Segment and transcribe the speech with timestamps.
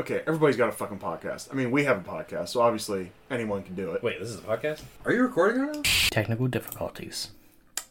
[0.00, 1.48] okay, everybody's got a fucking podcast.
[1.52, 4.02] I mean, we have a podcast, so obviously anyone can do it.
[4.02, 4.82] Wait, this is a podcast?
[5.04, 5.82] Are you recording right now?
[6.10, 7.30] Technical difficulties.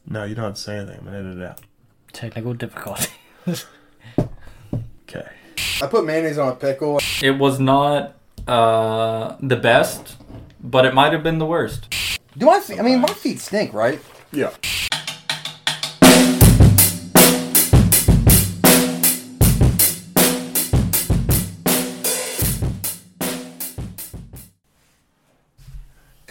[0.08, 1.00] No, you don't have to say anything.
[1.00, 1.62] I'm gonna edit it out.
[2.12, 3.10] Technical difficulties.
[5.10, 5.28] Okay.
[5.82, 7.00] I put mayonnaise on a pickle.
[7.20, 8.14] It was not
[8.48, 10.18] uh, the best,
[10.62, 11.92] but it might have been the worst.
[12.38, 12.80] Do my feet?
[12.80, 14.00] I mean, my feet stink, right?
[14.32, 14.52] Yeah.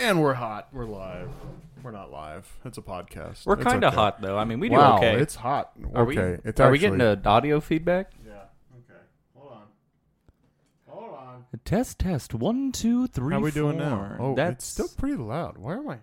[0.08, 0.68] And we're hot.
[0.72, 1.28] We're live.
[1.82, 2.50] We're not live.
[2.64, 3.44] It's a podcast.
[3.44, 3.94] We're kind of okay.
[4.00, 4.38] hot though.
[4.38, 5.20] I mean, we do wow, okay.
[5.20, 5.72] it's hot.
[5.94, 6.48] are okay, we?
[6.48, 8.12] it's are we actually- getting a audio feedback?
[8.26, 8.32] Yeah.
[8.74, 9.00] Okay.
[9.36, 9.62] Hold on.
[10.88, 11.44] Hold on.
[11.66, 12.32] Test, test.
[12.32, 13.34] One, two, three.
[13.34, 14.16] How are we doing now?
[14.16, 14.16] four.
[14.18, 15.58] Oh, That's it's still pretty loud.
[15.58, 15.98] Why am I?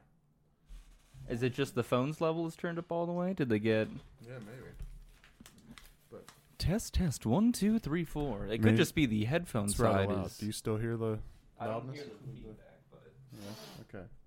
[1.28, 3.34] Is it just the phone's level is turned up all the way?
[3.34, 3.88] Did they get
[4.22, 4.70] Yeah, maybe.
[6.12, 6.26] But
[6.60, 7.26] Test, test?
[7.26, 8.46] One, two, three, four.
[8.46, 10.10] It could mean, just be the headphone It's rather side.
[10.10, 10.26] loud.
[10.28, 11.18] Is, Do you still hear the?
[11.60, 12.02] I don't loudness?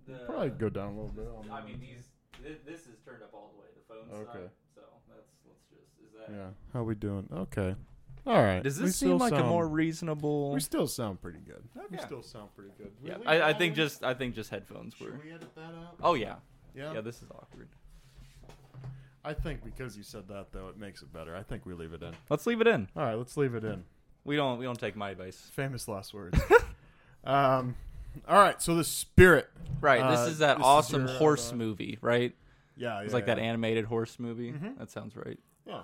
[0.09, 0.27] Hear the feedback, but Yeah.
[0.27, 0.27] Okay.
[0.27, 1.29] the, Probably go down a little bit.
[1.29, 2.09] On I mean, these.
[2.43, 3.67] This, this is turned up all the way.
[3.75, 4.45] The phone Okay.
[4.45, 4.51] side.
[4.75, 5.91] So that's let's just.
[6.05, 6.33] Is that?
[6.35, 6.49] Yeah.
[6.73, 7.29] How we doing?
[7.33, 7.75] Okay.
[8.27, 8.63] All right.
[8.63, 10.53] Does this still seem like a more reasonable?
[10.53, 11.63] We still sound pretty good.
[11.91, 12.05] We Yeah.
[12.05, 12.93] still sound pretty good.
[13.03, 15.07] We yeah, leave I, I think just I think just headphones were.
[15.13, 15.97] Should we edit that out?
[16.03, 16.37] Oh yeah.
[16.75, 16.93] Yeah.
[16.93, 17.69] Yeah, this is awkward.
[19.25, 21.35] I think because you said that though, it makes it better.
[21.35, 22.13] I think we leave it in.
[22.31, 22.89] Let's leave it in.
[22.97, 23.15] All right.
[23.17, 23.85] Let's leave it in.
[24.25, 25.51] We don't we don't take my advice.
[25.55, 26.39] Famous last words.
[27.25, 27.75] um.
[28.27, 28.61] All right.
[28.61, 29.49] So the spirit.
[29.81, 30.01] Right.
[30.01, 32.35] Uh, this is that this is awesome your, uh, horse movie, right?
[32.77, 33.01] Yeah.
[33.01, 34.53] It's yeah, like that animated horse movie.
[34.53, 34.79] Mhm.
[34.79, 35.39] That sounds right.
[35.67, 35.83] Yeah.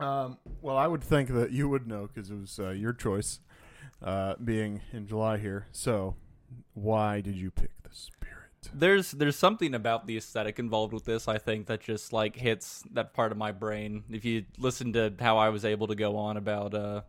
[0.00, 3.40] Um, well, I would think that you would know because it was uh, your choice,
[4.02, 5.66] uh, being in July here.
[5.72, 6.16] So,
[6.74, 8.30] why did you pick the spirit?
[8.72, 11.28] There's there's something about the aesthetic involved with this.
[11.28, 14.04] I think that just like hits that part of my brain.
[14.10, 17.02] If you listen to how I was able to go on about uh,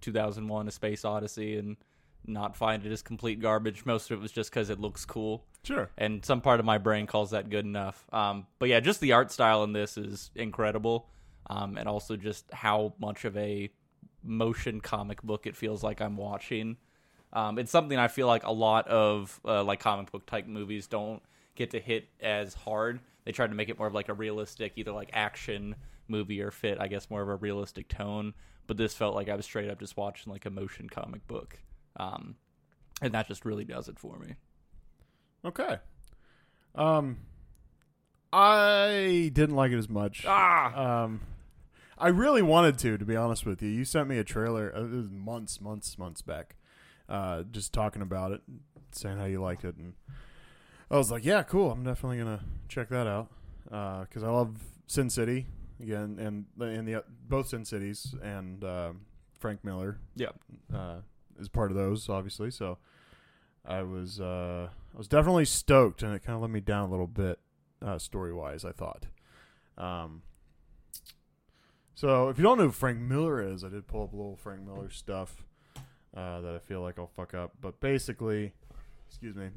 [0.00, 1.76] 2001: A Space Odyssey and
[2.26, 5.44] not find it as complete garbage, most of it was just because it looks cool.
[5.64, 5.90] Sure.
[5.96, 8.04] and some part of my brain calls that good enough.
[8.12, 11.08] Um, but yeah, just the art style in this is incredible,
[11.48, 13.70] um, and also just how much of a
[14.24, 16.78] motion comic book it feels like I'm watching.
[17.32, 20.86] Um, it's something I feel like a lot of uh, like comic book type movies
[20.88, 21.22] don't
[21.54, 23.00] get to hit as hard.
[23.24, 25.76] They try to make it more of like a realistic, either like action
[26.08, 28.34] movie or fit, I guess, more of a realistic tone.
[28.66, 31.58] But this felt like I was straight up just watching like a motion comic book,
[31.96, 32.36] um,
[33.00, 34.34] and that just really does it for me.
[35.44, 35.78] Okay.
[36.74, 37.18] Um,
[38.32, 40.24] I didn't like it as much.
[40.26, 41.20] Ah, Um,
[41.98, 43.68] I really wanted to, to be honest with you.
[43.68, 44.72] You sent me a trailer.
[44.74, 46.56] Uh, months, months, months back.
[47.08, 48.40] Uh, just talking about it,
[48.92, 49.92] saying how you liked it, and
[50.90, 51.70] I was like, "Yeah, cool.
[51.70, 53.28] I'm definitely gonna check that out."
[53.64, 55.46] Because I love Sin City
[55.80, 58.92] again, and and the both Sin Cities and uh,
[59.38, 59.98] Frank Miller.
[60.16, 60.30] Yeah.
[61.38, 62.50] Is part of those, obviously.
[62.50, 62.78] So
[63.64, 66.90] I was uh, I was definitely stoked, and it kind of let me down a
[66.90, 67.38] little bit
[67.84, 68.64] uh, story wise.
[68.64, 69.06] I thought.
[69.78, 70.22] Um,
[71.94, 74.36] so if you don't know who Frank Miller is, I did pull up a little
[74.36, 75.44] Frank Miller stuff
[76.16, 77.52] uh, that I feel like I'll fuck up.
[77.60, 78.52] But basically,
[79.08, 79.48] excuse me,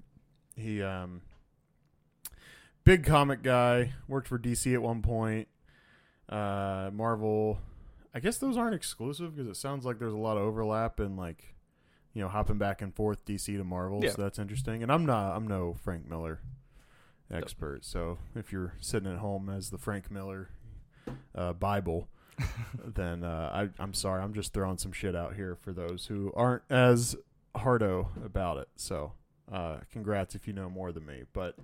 [0.55, 1.21] he um,
[2.83, 5.47] big comic guy worked for DC at one point.
[6.29, 7.59] Uh, Marvel.
[8.13, 11.17] I guess those aren't exclusive because it sounds like there's a lot of overlap and
[11.17, 11.54] like,
[12.15, 13.99] you know, hopping back and forth DC to Marvel.
[14.01, 14.11] Yeah.
[14.11, 14.81] So that's interesting.
[14.81, 16.39] And I'm not, I'm no Frank Miller
[17.29, 17.83] expert.
[17.83, 20.49] So if you're sitting at home as the Frank Miller
[21.35, 22.07] uh, Bible,
[22.85, 24.23] then uh, I, I'm sorry.
[24.23, 27.17] I'm just throwing some shit out here for those who aren't as
[27.53, 28.69] hardo about it.
[28.77, 29.11] So
[29.51, 31.23] uh, congrats if you know more than me.
[31.33, 31.57] But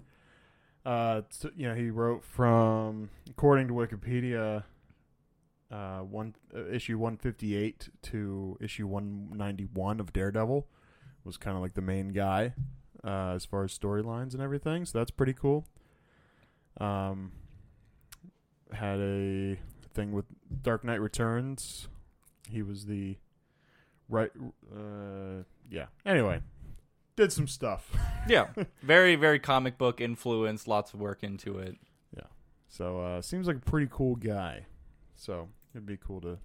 [0.85, 1.21] uh,
[1.55, 4.63] you know, he wrote from, according to Wikipedia,
[5.71, 10.67] uh, one uh, issue 158 to issue 191 of Daredevil
[11.23, 12.53] was kind of like the main guy
[13.03, 14.85] uh, as far as storylines and everything.
[14.85, 15.65] So that's pretty cool.
[16.79, 17.31] Um,
[18.73, 19.57] had a
[19.93, 20.25] thing with
[20.61, 21.87] Dark Knight Returns.
[22.49, 23.17] He was the
[24.09, 24.31] right.
[24.73, 25.85] Uh, yeah.
[26.05, 26.41] Anyway,
[27.15, 27.95] did some stuff.
[28.27, 28.47] yeah,
[28.81, 31.75] very very comic book influence, lots of work into it.
[32.15, 32.27] Yeah.
[32.67, 34.65] So uh, seems like a pretty cool guy.
[35.15, 36.37] So it'd be cool to.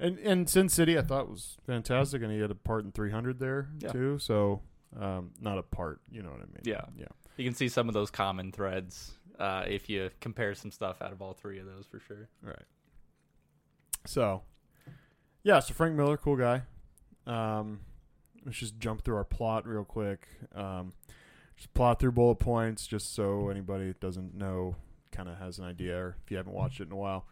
[0.00, 3.38] And and Sin City, I thought was fantastic, and he had a part in 300
[3.40, 3.88] there Yeah.
[3.90, 4.18] too.
[4.18, 4.62] So
[4.98, 6.62] um, not a part, you know what I mean?
[6.64, 6.82] Yeah.
[6.96, 7.06] yeah.
[7.36, 11.12] You can see some of those common threads uh, if you compare some stuff out
[11.12, 12.28] of all three of those for sure.
[12.42, 12.62] Right.
[14.06, 14.42] So,
[15.42, 15.60] yeah.
[15.60, 16.62] So Frank Miller, cool guy.
[17.26, 17.80] Um,
[18.44, 20.26] let's just jump through our plot real quick.
[20.54, 20.92] Um,
[21.56, 24.76] just plot through bullet points, just so anybody that doesn't know
[25.10, 27.26] kind of has an idea, or if you haven't watched it in a while.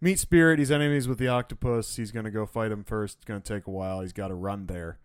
[0.00, 0.58] Meet Spirit.
[0.58, 1.96] He's enemies with the octopus.
[1.96, 3.16] He's gonna go fight him first.
[3.16, 4.00] It's gonna take a while.
[4.00, 4.98] He's got to run there.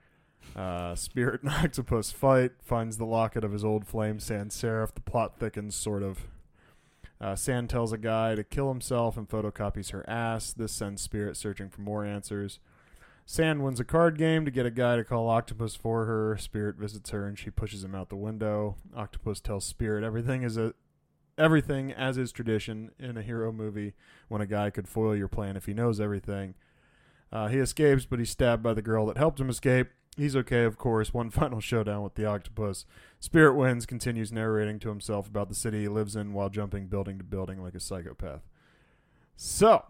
[0.55, 2.51] Uh, Spirit and Octopus fight.
[2.61, 4.93] Finds the locket of his old flame, Sand Saref.
[4.93, 6.27] The plot thickens, sort of.
[7.19, 10.53] Uh, Sand tells a guy to kill himself and photocopies her ass.
[10.53, 12.59] This sends Spirit searching for more answers.
[13.25, 16.37] Sand wins a card game to get a guy to call Octopus for her.
[16.37, 18.75] Spirit visits her and she pushes him out the window.
[18.93, 20.73] Octopus tells Spirit everything is a
[21.37, 23.93] everything as is tradition in a hero movie
[24.27, 26.55] when a guy could foil your plan if he knows everything.
[27.31, 29.89] Uh, he escapes, but he's stabbed by the girl that helped him escape.
[30.15, 31.13] He's okay, of course.
[31.13, 32.85] One final showdown with the octopus.
[33.19, 37.17] Spirit wins, continues narrating to himself about the city he lives in while jumping building
[37.17, 38.41] to building like a psychopath.
[39.35, 39.85] So,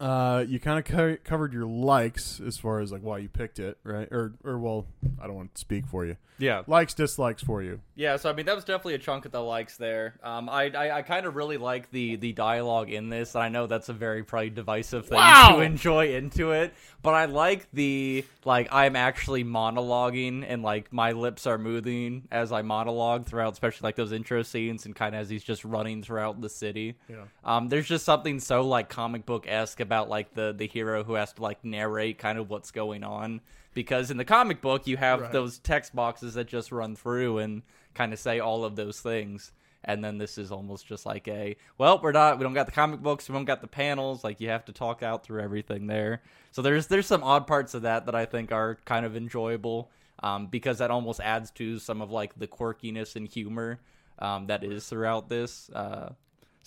[0.00, 3.58] uh, you kind of co- covered your likes as far as like why you picked
[3.58, 4.08] it, right?
[4.12, 4.86] Or, or well,
[5.20, 6.16] I don't want to speak for you.
[6.40, 6.62] Yeah.
[6.68, 7.80] Likes, dislikes for you.
[7.96, 10.20] Yeah, so I mean that was definitely a chunk of the likes there.
[10.22, 13.34] Um, I I, I kind of really like the the dialogue in this.
[13.34, 15.56] and I know that's a very probably divisive thing Wow!
[15.56, 21.10] to enjoy into it, but I like the like I'm actually monologuing and like my
[21.12, 25.22] lips are moving as I monologue throughout, especially like those intro scenes and kind of
[25.22, 26.94] as he's just running throughout the city.
[27.08, 27.24] Yeah.
[27.44, 31.14] Um, there's just something so like comic book esque about like the the hero who
[31.14, 33.40] has to like narrate kind of what's going on.
[33.74, 35.32] Because in the comic book you have Right.
[35.32, 37.62] those text boxes that just run through and
[37.94, 39.52] kind of say all of those things.
[39.84, 42.72] And then this is almost just like a well we're not we don't got the
[42.72, 44.24] comic books we don't got the panels.
[44.24, 46.20] Like you have to talk out through everything there.
[46.50, 49.90] So there's there's some odd parts of that that i think are kind of enjoyable
[50.22, 53.78] um, because that almost adds to some of like the quirkiness and humor
[54.18, 55.70] um, that is throughout this.
[55.70, 56.10] Uh,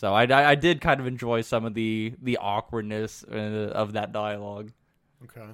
[0.01, 3.93] so I, I, I did kind of enjoy some of the the awkwardness uh, of
[3.93, 4.71] that dialogue
[5.23, 5.45] Okay.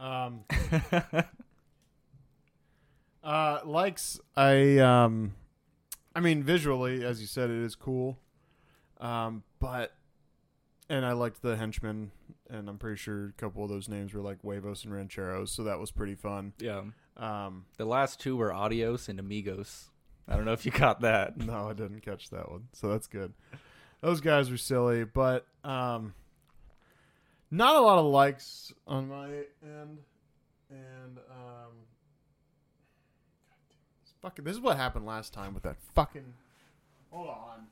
[0.00, 0.44] Um,
[3.22, 5.34] uh, likes I um,
[6.14, 8.16] I mean visually, as you said, it is cool.
[9.00, 9.94] Um, but
[10.88, 12.12] and I liked the henchmen,
[12.48, 15.64] and I'm pretty sure a couple of those names were like Huevos and Rancheros, so
[15.64, 16.54] that was pretty fun.
[16.58, 16.84] yeah
[17.16, 19.90] Um, the last two were adios and amigos
[20.28, 23.06] i don't know if you caught that no, I didn't catch that one, so that's
[23.06, 23.32] good.
[24.00, 26.14] Those guys were silly, but um,
[27.50, 29.26] not a lot of likes on my
[29.62, 29.98] end,
[30.70, 31.72] and um,
[34.02, 34.44] it's fucking.
[34.44, 36.32] This is what happened last time with that fucking.
[37.10, 37.66] Hold on,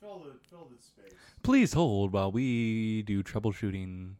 [0.00, 1.16] fill the fill the space.
[1.42, 4.14] Please hold while we do troubleshooting.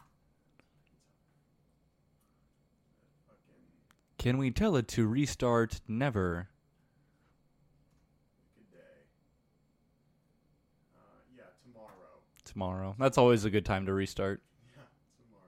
[4.18, 6.48] Can we tell it to restart never?
[8.56, 8.84] Good day.
[10.94, 11.00] Uh,
[11.36, 11.44] yeah,
[12.48, 12.92] tomorrow.
[12.92, 12.96] Tomorrow.
[12.98, 14.42] That's always a good time to restart.
[14.76, 14.82] Yeah,
[15.24, 15.44] tomorrow.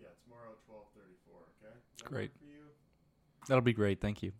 [0.00, 1.40] Yeah, tomorrow, twelve thirty-four.
[1.64, 1.74] Okay.
[1.98, 2.30] That Great.
[2.38, 2.50] For you?
[3.48, 4.00] That'll be great.
[4.00, 4.32] Thank you.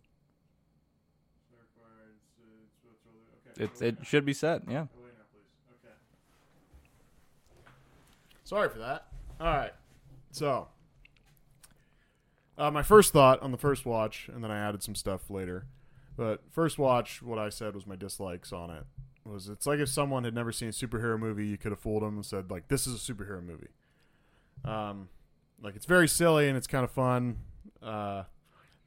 [3.57, 4.63] It's- it's okay, It it should be set.
[4.67, 4.85] Yeah.
[4.95, 5.85] Go away now, please.
[5.85, 5.95] Okay.
[8.43, 9.07] Sorry for that.
[9.39, 9.73] All right.
[10.31, 10.67] So,
[12.57, 15.65] uh, my first thought on the first watch, and then I added some stuff later.
[16.15, 18.85] But first watch, what I said was my dislikes on it
[19.29, 22.03] was it's like if someone had never seen a superhero movie, you could have fooled
[22.03, 23.69] them and said like, "This is a superhero movie."
[24.65, 25.09] Um,
[25.61, 27.37] like it's very silly and it's kind of fun.
[27.81, 28.23] Uh,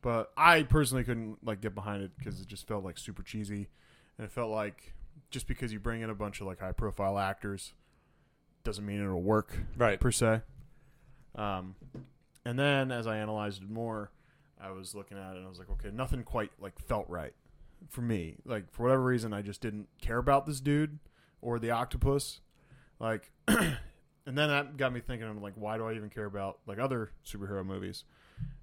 [0.03, 3.69] but I personally couldn't like get behind it because it just felt like super cheesy,
[4.19, 4.95] and it felt like
[5.31, 7.73] just because you bring in a bunch of like high profile actors
[8.65, 9.99] doesn't mean it'll work Right.
[9.99, 10.43] per se.
[11.35, 11.75] Um,
[12.45, 14.11] and then as I analyzed it more,
[14.61, 17.33] I was looking at it and I was like, okay, nothing quite like felt right
[17.89, 18.37] for me.
[18.45, 20.99] Like for whatever reason, I just didn't care about this dude
[21.41, 22.41] or the octopus.
[22.99, 23.77] Like, and
[24.27, 25.29] then that got me thinking.
[25.29, 28.05] I'm like, why do I even care about like other superhero movies,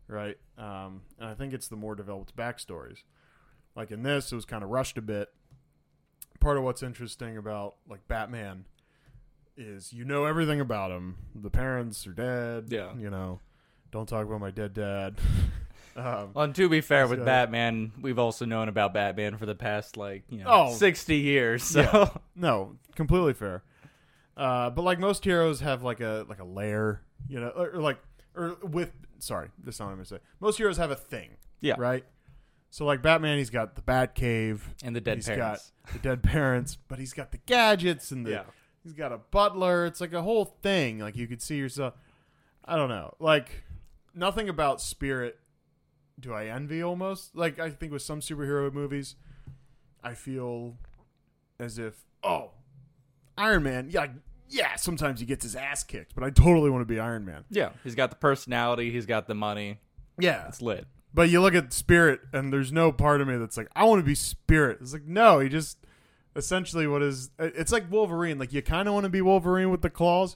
[0.07, 0.37] right?
[0.57, 3.03] Um, and I think it's the more developed backstories.
[3.75, 5.29] Like in this, it was kind of rushed a bit.
[6.39, 8.65] Part of what's interesting about like Batman
[9.57, 11.17] is you know everything about him.
[11.35, 12.67] The parents are dead.
[12.69, 12.93] Yeah.
[12.97, 13.41] You know,
[13.91, 15.17] don't talk about my dead dad.
[15.99, 19.55] um, Well, and to be fair, with Batman, we've also known about Batman for the
[19.55, 20.73] past like you know Oh.
[20.73, 21.63] sixty years.
[21.63, 22.09] So Yeah.
[22.35, 23.63] no, completely fair.
[24.37, 27.81] Uh, but like most heroes have like a like a lair, you know, or, or
[27.81, 27.97] like
[28.35, 30.19] or with sorry, this is not what I'm gonna say.
[30.39, 31.75] Most heroes have a thing, Yeah.
[31.77, 32.05] right.
[32.71, 35.71] So like Batman, he's got the Bat Cave, and the dead He's parents.
[35.85, 38.43] got the dead parents, but he's got the gadgets and the Yeah.
[38.83, 39.85] he's got a butler.
[39.87, 40.99] It's like a whole thing.
[40.99, 41.95] Like you could see yourself.
[42.63, 43.15] I don't know.
[43.19, 43.63] Like
[44.13, 45.37] nothing about Spirit
[46.19, 47.35] do I envy almost.
[47.35, 49.15] Like I think with some superhero movies,
[50.03, 50.75] I feel
[51.59, 52.51] as if oh,
[53.37, 53.87] Iron Man.
[53.89, 54.07] Yeah,
[54.49, 54.75] yeah.
[54.75, 57.43] Sometimes he gets his ass kicked, but I totally want to be Iron Man.
[57.49, 58.91] Yeah, he's got the personality.
[58.91, 59.79] He's got the money.
[60.17, 60.85] Yeah, It's lit.
[61.13, 63.99] but you look at Spirit, and there's no part of me that's like, I want
[64.01, 64.79] to be Spirit.
[64.81, 65.77] It's like, no, he just
[66.35, 68.37] essentially what is it's like Wolverine.
[68.37, 70.35] Like you kind of want to be Wolverine with the claws,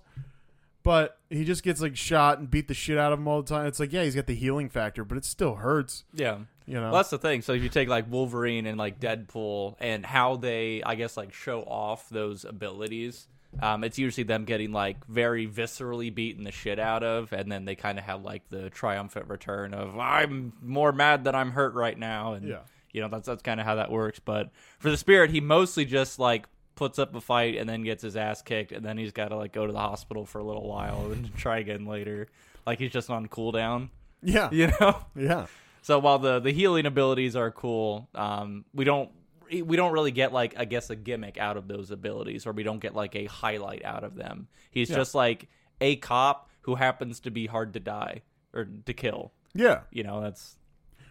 [0.84, 3.48] but he just gets like shot and beat the shit out of him all the
[3.50, 3.66] time.
[3.66, 6.04] It's like yeah, he's got the healing factor, but it still hurts.
[6.14, 6.40] Yeah.
[6.66, 6.84] You know.
[6.84, 7.42] Well, that's the thing.
[7.42, 11.34] So if you take like Wolverine and like Deadpool and how they, I guess, like
[11.34, 13.28] show off those abilities,
[13.62, 17.66] um, it's usually them getting like very viscerally beaten the shit out of, and then
[17.66, 21.74] they kind of have like the triumphant return of I'm more mad that I'm hurt
[21.74, 22.60] right now, and Yeah.
[22.94, 24.20] you know that's that's kind of how that works.
[24.20, 24.50] But
[24.80, 28.16] for the Spirit, he mostly just like puts up a fight and then gets his
[28.16, 30.68] ass kicked, and then he's got to like go to the hospital for a little
[30.68, 32.28] while and try again later.
[32.66, 33.90] Like he's just on cooldown,
[34.22, 34.98] yeah, you know.
[35.16, 35.46] yeah,
[35.82, 39.10] So while the the healing abilities are cool, um, we don't
[39.52, 42.64] we don't really get like I guess a gimmick out of those abilities, or we
[42.64, 44.48] don't get like a highlight out of them.
[44.72, 44.96] He's Yeah.
[44.98, 45.48] just like
[45.82, 48.22] a cop who happens to be hard to die
[48.54, 49.32] or to kill.
[49.54, 49.82] yeah.
[49.92, 50.56] You know, that's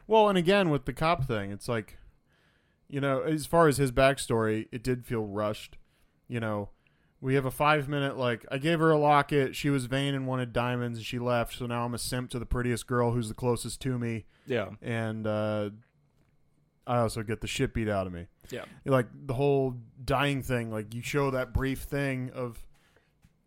[0.06, 1.98] Well, and again with the cop thing, it's like,
[2.92, 5.78] you know, as far as his backstory, it did feel rushed.
[6.28, 6.68] You know,
[7.22, 9.56] we have a five minute like I gave her a locket.
[9.56, 11.56] She was vain and wanted diamonds, and she left.
[11.56, 14.68] So now I'm a simp to the prettiest girl who's the closest to me, yeah,
[14.82, 15.70] and uh,
[16.86, 18.26] I also get the shit beat out of me.
[18.50, 20.70] yeah, Like the whole dying thing.
[20.70, 22.62] Like you show that brief thing of,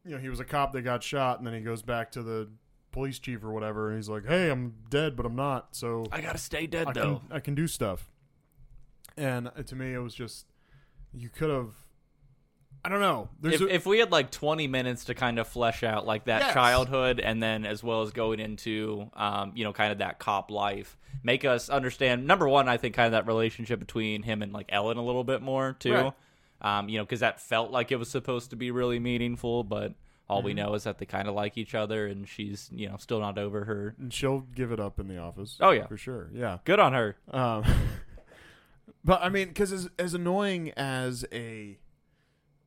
[0.03, 2.23] you know, he was a cop that got shot, and then he goes back to
[2.23, 2.49] the
[2.91, 6.21] police chief or whatever, and he's like, "Hey, I'm dead, but I'm not." So I
[6.21, 7.21] gotta stay dead I though.
[7.27, 8.09] can I can do stuff.
[9.17, 10.45] And to me, it was just
[11.13, 11.69] you could have.
[12.83, 13.29] I don't know.
[13.41, 16.41] If, a, if we had like 20 minutes to kind of flesh out like that
[16.41, 16.53] Yes.
[16.53, 20.51] childhood and then as well as going into um, you know kind of that cop
[20.51, 24.53] life make us understand number one i think kind of that relationship between him and
[24.53, 26.13] like ellen a little bit more too Right.
[26.61, 29.93] um, you know because that felt like it was supposed to be really meaningful but
[30.29, 30.57] all we Mm-hmm.
[30.67, 33.39] know is that they kind of like each other and she's you know still not
[33.39, 35.57] over her and she'll give it up in the office.
[35.59, 35.87] Oh, yeah.
[35.87, 36.29] for sure.
[36.33, 36.59] Yeah.
[36.65, 37.63] good on her Um,
[39.05, 41.77] but I mean, because as as annoying as a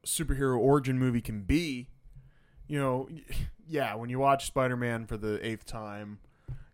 [0.06, 1.88] superhero origin movie can be,
[2.66, 3.08] you know,
[3.68, 6.18] yeah, when you watch Spider Man for the eighth time.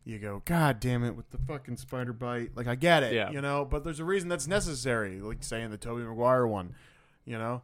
[0.06, 2.50] You go, God damn it, with the fucking spider bite.
[2.54, 3.30] Like, I get it, Yeah.
[3.30, 5.18] you know, but there's a reason that's necessary.
[5.18, 6.74] Like saying the Tobey Maguire one,
[7.24, 7.62] you know?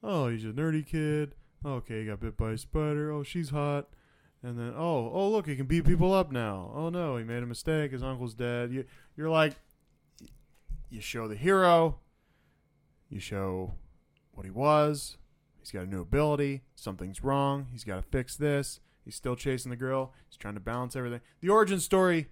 [0.00, 1.34] Oh, he's a nerdy kid.
[1.66, 3.10] Okay, he got bit by a spider.
[3.10, 3.88] Oh, she's hot.
[4.44, 6.70] And then, oh, oh, look, he can beat people up now.
[6.72, 7.90] Oh no, he made a mistake.
[7.90, 8.70] His uncle's dead.
[8.70, 8.84] You,
[9.16, 9.54] you're like,
[10.92, 11.98] you show the hero.
[13.08, 13.74] You show
[14.32, 15.16] what he was.
[15.58, 16.62] He's got a new ability.
[16.74, 17.68] Something's wrong.
[17.72, 18.80] He's got to fix this.
[19.04, 20.12] He's still chasing the girl.
[20.28, 21.20] He's trying to balance everything.
[21.40, 22.28] The origin story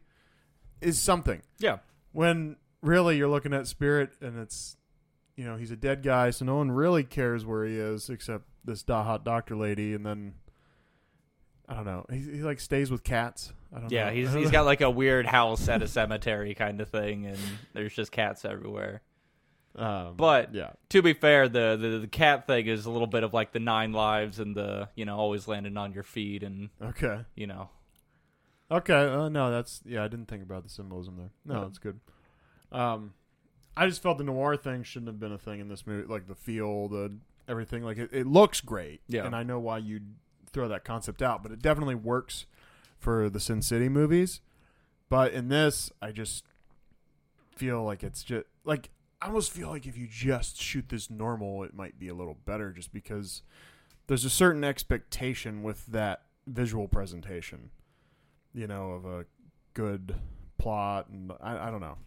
[0.80, 1.42] is something.
[1.58, 1.78] yeah
[2.12, 4.76] When really you're looking at Spirit and it's,
[5.36, 8.44] you know, he's a dead guy, so no one really cares where he is except
[8.64, 9.94] this da hot doctor lady.
[9.94, 10.34] And then,
[11.68, 12.06] I don't know.
[12.10, 13.52] He, he like stays with cats.
[13.72, 13.96] I don't know.
[13.96, 17.38] yeah he's, he's got like a weird house at a cemetery kind of thing and
[17.72, 19.00] there's just cats everywhere
[19.76, 23.22] Um, But- yeah, to be fair, the, the the cat thing is a little bit
[23.22, 26.70] of like the nine lives and the you know always landing on your feet and
[26.82, 27.68] okay, you know
[28.70, 28.94] okay.
[29.06, 30.02] Uh, no, that's yeah.
[30.04, 31.30] I didn't think about the symbolism there.
[31.44, 31.66] No, Yeah.
[31.68, 32.00] it's good.
[32.72, 33.14] Um,
[33.76, 36.06] I just felt the noir thing shouldn't have been a thing in this movie.
[36.06, 37.16] Like the feel, the
[37.48, 37.82] everything.
[37.84, 39.00] Like it, it looks great.
[39.08, 39.24] Yeah.
[39.26, 40.00] and I know why you
[40.52, 42.46] throw that concept out, but it definitely works
[43.00, 44.40] for the Sin City movies.
[45.08, 46.44] But in this, I just
[47.56, 48.90] feel like it's just like
[49.20, 52.38] I almost feel like if you just shoot this normal, it might be a little
[52.46, 53.42] better, just because
[54.06, 57.70] there's a certain expectation with that visual presentation,
[58.54, 59.26] you know, of a
[59.74, 60.14] good
[60.58, 61.98] plot, and I, I don't know,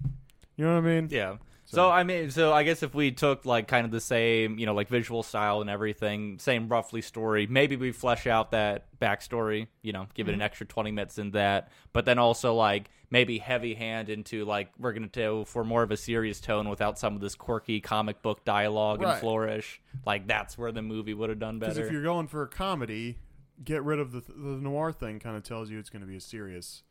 [0.56, 1.08] you know what I mean?
[1.12, 1.38] yeah.
[1.66, 4.66] So I mean, so I guess if we took like kind of the same you
[4.66, 9.68] know like visual style and everything, same roughly story, maybe we flesh out that backstory,
[9.82, 10.44] you know, give it an mm-hmm.
[10.44, 14.94] extra twenty minutes in that, but then also like maybe heavy hand into like we're
[14.94, 18.44] gonna do for more of a serious tone without some of this quirky comic book
[18.46, 19.82] dialogue and flourish.
[20.06, 21.74] Like that's where the movie would have done better.
[21.74, 23.18] Because if you're going for a comedy,
[23.64, 25.20] get rid of the the noir thing.
[25.20, 26.84] Kind of tells you it's going to be a serious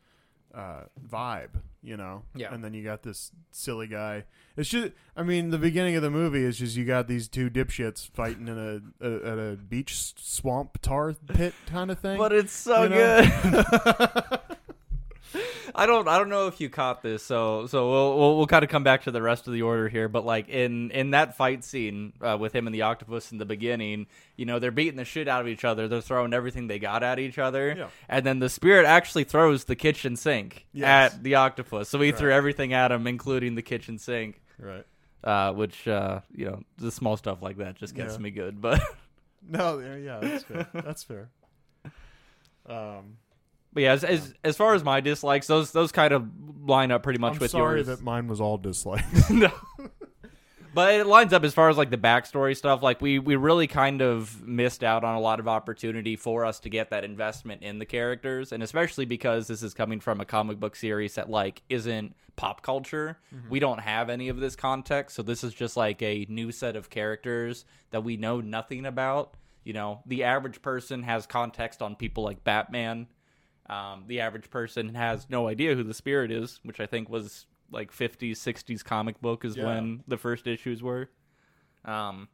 [0.53, 1.49] uh, vibe,
[1.81, 2.23] you know.
[2.35, 2.53] Yeah.
[2.53, 4.25] And then you got this silly guy.
[4.55, 7.49] It's just, I mean, the beginning of the movie is just you got these two
[7.49, 8.57] dipshits fighting in
[9.01, 12.17] a, a at a beach swamp tar pit kind of thing.
[12.17, 13.21] but it's so You know?
[13.43, 14.39] good.
[15.75, 18.63] I don't I don't know if you caught this, so so we'll we'll, we'll kind
[18.63, 20.07] of come back to the rest of the order here.
[20.07, 23.45] But like in in that fight scene uh, with him and the octopus in the
[23.45, 25.87] beginning, you know they're beating the shit out of each other.
[25.87, 27.87] They're throwing everything they got at each other, Yeah.
[28.07, 31.13] and then the spirit actually throws the kitchen sink Yes.
[31.13, 31.89] at the octopus.
[31.89, 34.41] So he threw everything at him, including the kitchen sink.
[34.59, 34.85] right.
[35.23, 38.19] Uh, which uh, you know the small stuff like that just gets Yeah.
[38.19, 38.79] me good, but.
[39.49, 40.67] No, yeah, yeah, that's fair.
[40.73, 41.29] that's fair.
[42.65, 43.17] Um,
[43.73, 46.29] But yeah, as, as as far as my dislikes, those those kind of
[46.65, 47.87] line up pretty much I'm with sorry yours.
[47.87, 49.29] that mine was all dislikes.
[49.29, 49.51] no.
[50.75, 52.81] But it lines up as far as like the backstory stuff.
[52.81, 56.59] Like we we really kind of missed out on a lot of opportunity for us
[56.61, 60.25] to get that investment in the characters, and especially because this is coming from a
[60.25, 63.19] comic book series that like isn't pop culture.
[63.33, 63.49] Mm-hmm.
[63.49, 66.75] We don't have any of this context, so this is just like a new set
[66.75, 69.35] of characters that we know nothing about.
[69.63, 73.07] You know, the average person has context on people like Batman.
[73.69, 77.45] Um, the average person has no idea who the spirit is, which I think was
[77.71, 79.65] like 50s, 60s comic book is Yeah.
[79.65, 81.09] when the first issues were.
[81.85, 82.27] Um,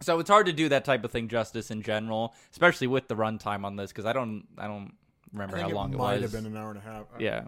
[0.00, 3.14] so it's hard to do that type of thing justice in general, especially with the
[3.16, 4.92] runtime on this because I don't, I don't
[5.32, 6.32] remember I how think long it it, might was.
[6.32, 7.04] have been an hour and a half.
[7.18, 7.44] Yeah.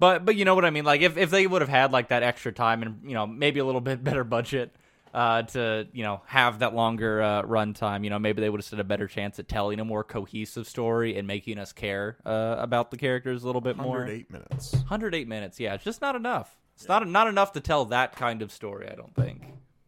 [0.00, 0.84] But but you know what I mean.
[0.84, 3.60] Like if if they would have had like that extra time and you know maybe
[3.60, 4.74] a little bit better budget
[5.14, 8.58] uh, to you know have that longer uh, run time, you know maybe they would
[8.60, 12.16] have stood a better chance at telling a more cohesive story and making us care
[12.24, 13.98] uh, about the characters a little bit more.
[13.98, 14.72] 108 minutes.
[14.72, 15.60] 108 minutes.
[15.60, 16.56] Yeah, it's just not enough.
[16.76, 18.88] It's not not enough to tell that kind of story.
[18.90, 19.42] I don't think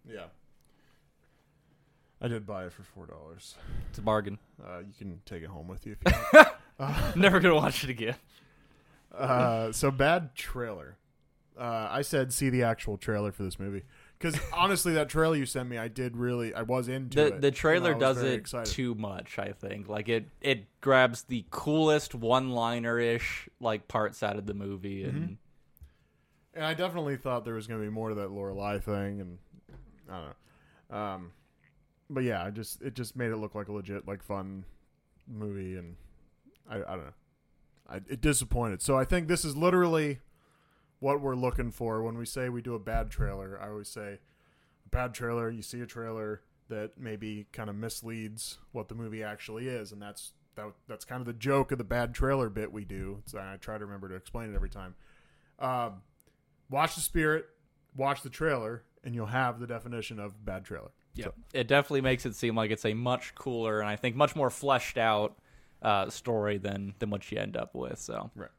[0.09, 0.25] Yeah.
[2.21, 3.54] I did buy it for four dollars.
[3.90, 4.38] it's a bargain.
[4.64, 6.21] Uh, you can take it home with you if you
[6.78, 7.16] want.
[7.16, 8.14] Never gonna watch it again.
[9.16, 10.97] Uh, so bad trailer.
[11.59, 13.83] Uh, I said see the actual trailer for this movie
[14.25, 17.40] because honestly, that trailer you sent me, I did really, I was into the it.
[17.43, 18.73] the trailer does it excited.
[18.73, 24.23] too much i think like it it grabs the coolest one liner ish like parts
[24.23, 25.35] out of the movie and Mm-hmm.
[26.54, 29.38] And I definitely thought there was going to be more to that Lorelei thing, and
[30.09, 30.26] I don't
[30.90, 30.97] know.
[30.97, 31.33] Um,
[32.09, 34.64] but yeah, I just it just made it look like a legit, like fun
[35.26, 35.97] movie, and
[36.71, 37.14] I, I don't know.
[37.88, 38.83] I, it disappointed.
[38.83, 40.21] So I think this is literally
[41.04, 43.61] what we're looking for when we say we do a bad trailer.
[43.62, 44.18] I always say
[44.87, 45.50] a bad trailer.
[45.50, 50.00] You see a trailer that maybe kind of misleads what the movie actually is, and
[50.00, 53.23] that's that, that's kind of the joke of the bad trailer bit we do.
[53.26, 54.94] So I try to remember to explain it every time.
[55.58, 56.02] Um,
[56.70, 57.44] watch the spirit,
[57.96, 60.90] watch the trailer, and you'll have the definition of bad trailer.
[61.14, 64.34] yeah it definitely makes it seem like it's a much cooler and i think much
[64.34, 65.37] more fleshed out
[65.82, 68.50] uh, story than than what you end up with so Right.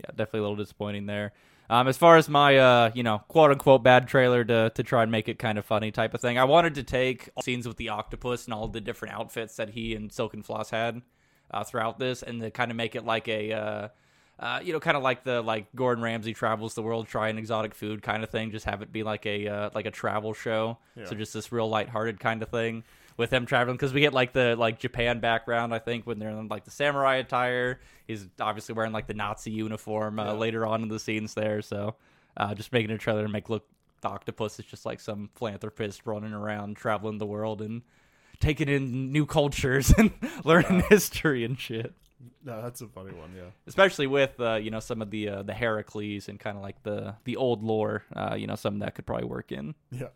[0.00, 1.32] yeah definitely a little disappointing there
[1.70, 5.02] um, as far as my uh, you know quote unquote bad trailer to to try
[5.02, 7.76] and make it kind of funny type of thing i wanted to take scenes with
[7.76, 11.02] the octopus and all the different outfits that he and Silken Floss had
[11.50, 13.90] uh, throughout this and to kind of make it like a
[14.38, 17.74] uh, you know, kind of like the like Gordon Ramsay travels the world trying exotic
[17.74, 18.50] food kind of thing.
[18.50, 20.78] Just have it be like a uh, like a travel show.
[20.96, 21.04] Yeah.
[21.06, 22.82] So just this real lighthearted kind of thing
[23.16, 25.72] with them traveling because we get like the like Japan background.
[25.72, 29.52] I think when they're in like the samurai attire, he's obviously wearing like the Nazi
[29.52, 30.32] uniform uh, Yeah.
[30.32, 31.62] later on in the scenes there.
[31.62, 31.94] So
[32.36, 33.64] uh, just making a trailer to make look
[34.00, 37.82] the octopus is just like some philanthropist running around traveling the world and
[38.40, 40.10] taking in new cultures and
[40.44, 41.94] learning history and shit
[42.44, 43.32] No, that's a funny one.
[43.36, 43.50] Yeah.
[43.66, 46.82] especially with uh, you know some of the uh, the Heracles and kind of like
[46.82, 48.04] the the old lore.
[48.14, 49.74] Uh, you know, some that could probably work in.
[49.90, 50.08] Yeah.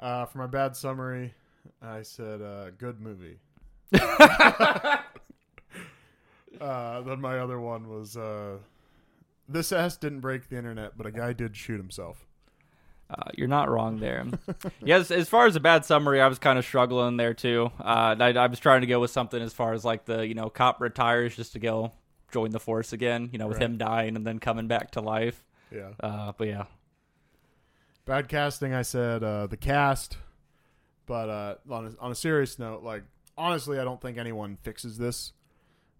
[0.00, 1.34] Uh, for my bad summary,
[1.80, 3.38] I said uh, good movie.
[3.94, 5.00] uh,
[6.60, 8.58] then my other one was uh,
[9.48, 12.26] this ass didn't break the internet, but a guy did shoot himself.
[13.10, 14.26] Uh, you're not wrong there.
[14.84, 17.70] yes, as far as a bad summary, I was kind of struggling there too.
[17.78, 20.34] Uh, I, I was trying to go with something as far as like the you
[20.34, 21.92] know cop retires just to go
[22.32, 23.28] join the force again.
[23.32, 23.64] You know, with Right.
[23.66, 25.44] him dying and then coming back to life.
[25.70, 25.90] Yeah.
[26.00, 26.64] Uh, but yeah,
[28.06, 30.18] Bad casting, I said uh, the cast,
[31.06, 33.02] but uh, on a, on a serious note, like
[33.36, 35.32] honestly, I don't think anyone fixes this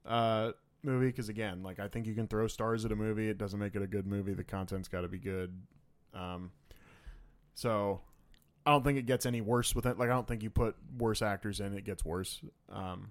[0.07, 3.38] uh, movie because again, like I think you can throw stars at a movie, it
[3.38, 4.35] doesn't make it a good movie.
[4.35, 5.53] The content's got to be good.
[6.12, 6.51] Um,
[7.55, 8.01] so
[8.67, 9.99] I don't think it gets any worse with it.
[9.99, 12.40] Like I don't think you put worse actors in, it gets worse.
[12.71, 13.11] Um,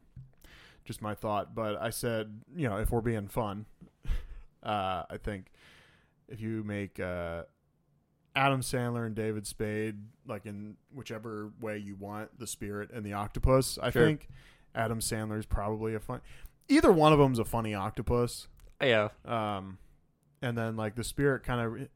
[0.86, 3.65] just my thought, but I said, you know, if we're being fun,
[4.63, 5.45] uh, I think
[6.27, 7.43] if you make uh,
[8.36, 9.95] Adam Sandler and David Spade,
[10.27, 13.77] like in whichever way you want, the spirit and the octopus.
[13.82, 14.06] I Sure.
[14.06, 14.27] think
[14.75, 16.21] Adam Sandler is probably a fun.
[16.67, 18.47] Either one of them's a funny octopus.
[18.82, 19.10] yeah.
[19.25, 19.77] Um,
[20.43, 21.88] and then like the spirit kind of.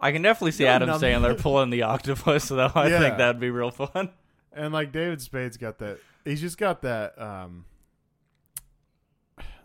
[0.00, 1.00] I can definitely see Adam numb.
[1.00, 2.72] Sandler pulling the octopus, though.
[2.74, 2.98] I Yeah.
[2.98, 4.10] think that'd be real fun.
[4.52, 5.98] And like David Spade's got that.
[6.24, 7.20] He's just got that.
[7.20, 7.64] um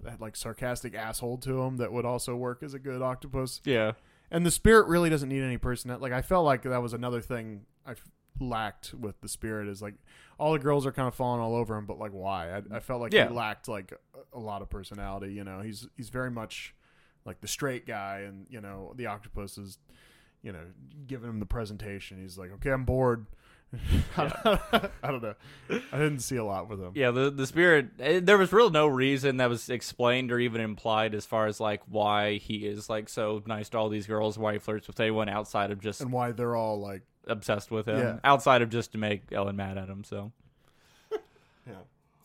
[0.04, 3.62] that like sarcastic asshole to him that would also work as a good octopus.
[3.66, 3.94] Yeah.
[4.32, 6.04] And the spirit really doesn't need any personality.
[6.04, 8.04] Like I felt like that was another thing I f-
[8.40, 9.96] lacked with the spirit is like
[10.38, 12.52] all the girls are kind of falling all over him, but like why?
[12.58, 13.28] I, I felt like Yeah.
[13.30, 13.92] he lacked like
[14.34, 15.34] a, a lot of personality.
[15.34, 16.74] You know, he's he's very much
[17.28, 19.78] like the straight guy, and you know the octopus is,
[20.42, 20.63] you know,
[21.06, 22.20] giving him the presentation.
[22.20, 23.28] He's like, okay, I'm bored.
[24.18, 25.34] I don't know.
[25.70, 26.94] I didn't see a lot with him.
[26.96, 27.88] Yeah, the the spirit.
[28.00, 31.60] eh, There was real no reason that was explained or even implied as far as
[31.60, 35.00] like why he is like so nice to all these girls, why he flirts with
[35.02, 38.20] anyone outside of just And why they're all like, obsessed with him, Yeah.
[38.24, 40.06] outside of just to make Ellen mad at him.
[40.06, 40.32] So
[41.68, 41.74] yeah.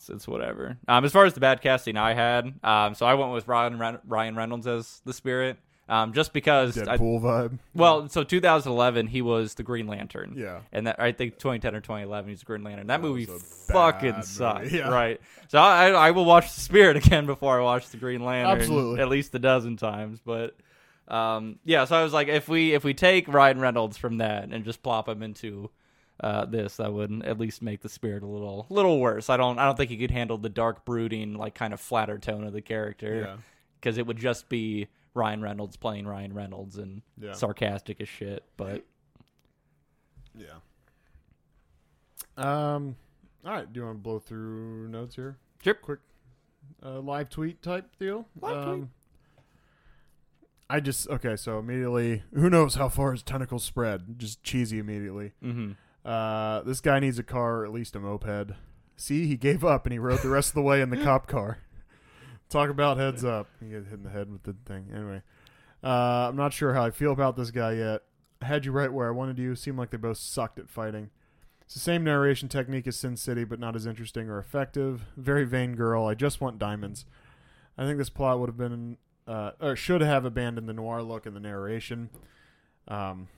[0.02, 0.76] It's, it's whatever.
[0.88, 4.00] Um, as far as the bad casting I had, um, so I went with Ryan
[4.06, 6.76] Ryan Reynolds as the spirit, um, just because.
[6.76, 7.58] I, Deadpool vibe.
[7.74, 10.34] well, so 2011 he was the Green Lantern.
[10.36, 10.60] Yeah.
[10.72, 12.88] And that I think 2010 or 2011 he's the Green Lantern.
[12.88, 14.64] That, movie fucking sucked.
[14.64, 14.88] movie, yeah.
[14.88, 15.20] Right.
[15.48, 18.60] So I I will watch the Spirit again before I watch the Green Lantern.
[18.60, 19.00] Absolutely.
[19.00, 20.56] At least a dozen times, but.
[21.08, 24.44] Um, yeah, so I was like, if we if we take Ryan Reynolds from that
[24.44, 25.68] and just plop him into
[26.22, 29.28] uh, this, that would at least make the spirit a little little worse.
[29.28, 32.18] I don't I don't think he could handle the dark, brooding, like kind of flatter
[32.18, 33.36] tone of the character Yeah.
[33.80, 37.32] because it would just be Ryan Reynolds playing Ryan Reynolds and Yeah.
[37.32, 38.44] sarcastic as shit.
[38.56, 38.84] But
[40.34, 40.54] Yeah.
[42.36, 42.96] Um.
[43.44, 43.70] All right.
[43.70, 45.36] Do you want to blow through notes here?
[45.62, 45.74] Sure.
[45.74, 45.98] Quick,
[46.84, 48.26] uh, live tweet type deal.
[48.40, 48.88] Live um, tweet.
[50.70, 51.36] I just okay.
[51.36, 54.18] So immediately, who knows how far his tentacles spread?
[54.18, 55.32] Just cheesy immediately.
[55.44, 55.72] mm-hmm.
[56.04, 58.52] Uh, this guy needs a car, or at least a moped.
[58.96, 61.26] See, he gave up and he rode the rest of the way in the cop
[61.26, 61.58] car.
[62.48, 63.48] Talk about heads up.
[63.60, 64.90] He get hit in the head with the thing.
[64.94, 65.22] Anyway,
[65.82, 68.02] uh, I'm not sure how I feel about this guy yet.
[68.42, 69.54] I had you right where I wanted you.
[69.56, 71.10] Seemed like they both sucked at fighting.
[71.62, 75.06] It's the same narration technique as Sin City, but not as interesting or effective.
[75.16, 76.04] Very vain girl.
[76.04, 77.06] I just want diamonds.
[77.78, 81.24] I think this plot would have been, uh, or should have abandoned the noir look
[81.24, 82.10] in the narration.
[82.86, 83.28] Um,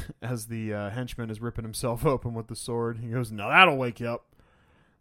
[0.22, 3.76] as the uh, henchman is ripping himself open with the sword, he goes, "Now that'll
[3.76, 4.26] wake you up."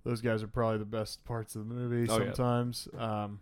[0.04, 2.10] Those guys are probably the best parts of the movie.
[2.10, 2.34] Oh, yeah.
[2.34, 3.39] sometimes, um,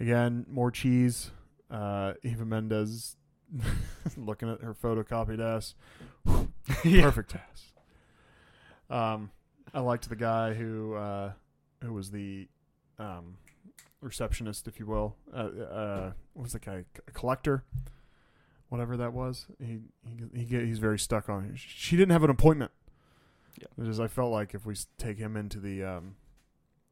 [0.00, 1.30] again, more cheese.
[1.70, 3.16] Uh, Eva Mendes
[4.16, 5.74] looking at her photocopied ass.
[6.82, 7.72] Perfect ass.
[8.88, 9.30] Um,
[9.74, 11.32] I liked the guy who uh,
[11.82, 12.48] who was the
[12.98, 13.36] um,
[14.00, 15.16] receptionist, if you will.
[15.32, 16.84] Uh, uh, what was the guy?
[17.06, 17.64] A collector,
[18.68, 19.46] whatever that was.
[19.58, 21.44] He he, he get- he's very stuck on.
[21.46, 21.52] it.
[21.58, 22.70] She didn't have an appointment.
[23.60, 23.68] Yeah.
[23.76, 26.16] Which is, I felt like if we take him into the um,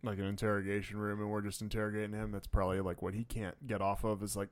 [0.02, 3.66] like an interrogation room and we're just interrogating him, that's probably like what he can't
[3.66, 4.50] get off of is like,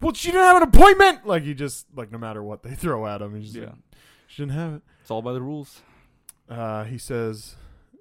[0.00, 1.26] well, she didn't have an appointment.
[1.26, 3.64] Like he just like no matter what they throw at him, he's just Yeah.
[3.66, 3.74] like,
[4.26, 4.82] she didn't have it.
[5.02, 5.80] It's all by the rules.
[6.48, 7.56] Uh, he says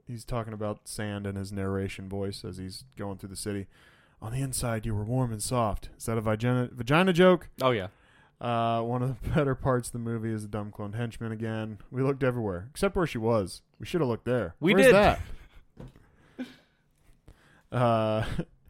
[0.08, 3.68] he's talking about sand in his narration voice as he's going through the city.
[4.22, 5.90] On the inside, you were warm and soft.
[5.98, 7.50] Is that a vagina vagina joke?
[7.62, 7.88] Oh yeah.
[8.42, 11.78] Uh, one of the better parts of the movie is the dumb clone henchman again.
[11.92, 13.62] We looked everywhere except where she was.
[13.80, 14.56] We should have looked there.
[14.60, 14.96] We Where's did.
[14.96, 15.20] that?
[17.72, 18.24] uh,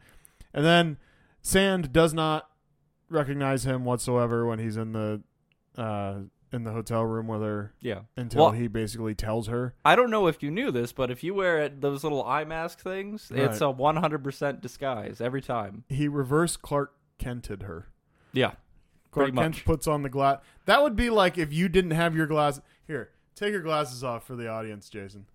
[0.54, 0.96] and then
[1.42, 2.48] Sand does not
[3.08, 5.22] recognize him whatsoever when he's in the
[5.76, 6.14] uh,
[6.52, 8.00] in the hotel room with her Yeah.
[8.16, 9.74] until Well- he basically tells her.
[9.84, 12.44] I don't know if you knew this, but if you wear it, those little eye
[12.44, 15.84] mask things, it's a 100% disguise every time.
[15.88, 17.86] He reverse Clark Kented her.
[18.32, 18.52] Yeah.
[19.10, 19.64] Clark Pretty Kent much.
[19.64, 20.38] puts on the glass.
[20.66, 22.60] That would be like if you didn't have your glass.
[22.86, 25.26] Here, take your glasses off for the audience, Jason.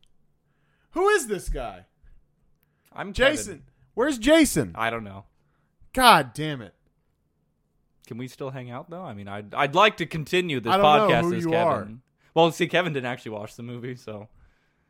[0.92, 1.86] Who is this guy?
[2.94, 3.36] I'm Kevin.
[3.36, 3.64] Jason.
[3.94, 4.72] Where's Jason?
[4.76, 5.26] I don't know.
[5.94, 6.74] God damn it.
[8.08, 9.02] Can we still hang out though?
[9.04, 11.50] I mean, I'd I'd like to continue this I don't know podcast who as you
[11.52, 11.68] Kevin.
[11.68, 11.90] are.
[12.34, 14.28] Well, see, Kevin didn't actually watch the movie, so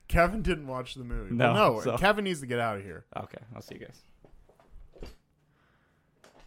[0.07, 1.33] Kevin didn't watch the movie.
[1.33, 1.81] No, Well, no.
[1.81, 3.05] so- Kevin needs to get out of here.
[3.17, 3.37] okay.
[3.55, 4.01] I'll see you guys.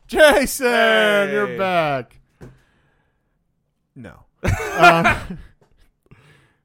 [0.06, 1.30] Jason, Hey.
[1.32, 2.18] you're back.
[3.98, 4.24] No.
[4.44, 4.50] um,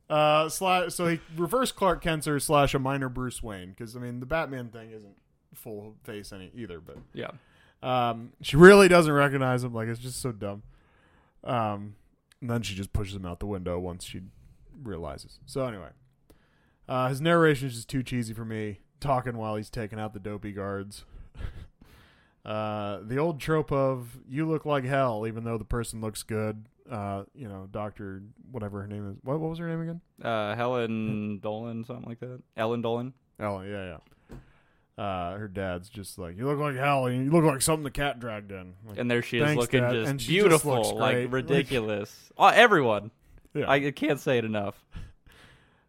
[0.09, 3.99] uh, sla- so he reverse Clark Kent her slash a minor Bruce Wayne because I
[3.99, 5.15] mean the Batman thing isn't
[5.55, 7.31] full face any either, but Yeah.
[7.81, 9.73] Um, she really doesn't recognize him.
[9.73, 10.63] Like it's just so dumb.
[11.43, 11.95] Um,
[12.39, 14.21] and then she just pushes him out the window once she
[14.81, 15.39] realizes.
[15.45, 15.89] So anyway,
[16.87, 18.79] uh, his narration is just too cheesy for me.
[18.99, 21.03] Talking while he's taking out the dopey guards.
[22.45, 26.65] uh, the old trope of "you look like hell," even though the person looks good.
[26.89, 29.17] Uh, you know, Doctor whatever her name is.
[29.23, 30.01] What, what was her name again?
[30.21, 32.41] Uh, Helen Dolan, something like that.
[32.57, 33.13] Ellen Dolan.
[33.39, 33.69] Ellen.
[33.69, 33.97] Yeah, yeah.
[35.03, 37.09] Uh, her dad's just like, "You look like hell.
[37.09, 39.93] You look like something the cat dragged in." Like, And there she is looking Dad.
[39.93, 42.31] just And just beautiful, looks like ridiculous.
[42.37, 43.09] oh, everyone.
[43.55, 43.69] yeah.
[43.69, 44.75] I can't say it enough.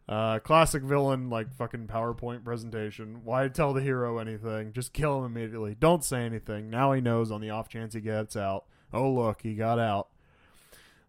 [0.07, 3.21] Uh, classic villain, like fucking PowerPoint presentation.
[3.23, 4.71] Why tell the hero anything?
[4.71, 5.75] Just kill him immediately.
[5.79, 6.69] Don't say anything.
[6.69, 8.65] Now he knows on the off chance he gets out.
[8.93, 10.09] Oh, look, he got out.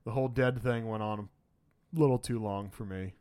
[0.06, 3.12] The whole dead thing went on a little too long for me.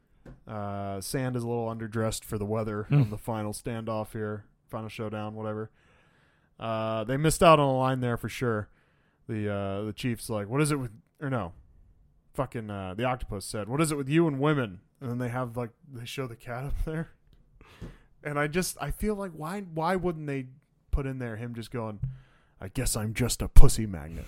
[0.48, 4.88] Uh, Sand is a little underdressed for the weather on the final standoff here, final
[4.88, 5.70] showdown, whatever.
[6.60, 8.70] Uh, they missed out on a line there for sure.
[9.28, 11.54] The uh, the chief's like, "What is it with?" Or no,
[12.34, 15.30] fucking uh, the octopus said, "What is it with you and women?" and then they
[15.30, 17.10] have like they show the cat up there,
[18.24, 20.46] and I just I feel like why why wouldn't they
[20.92, 22.00] put in there him just going,
[22.62, 24.26] I guess I'm just a pussy magnet.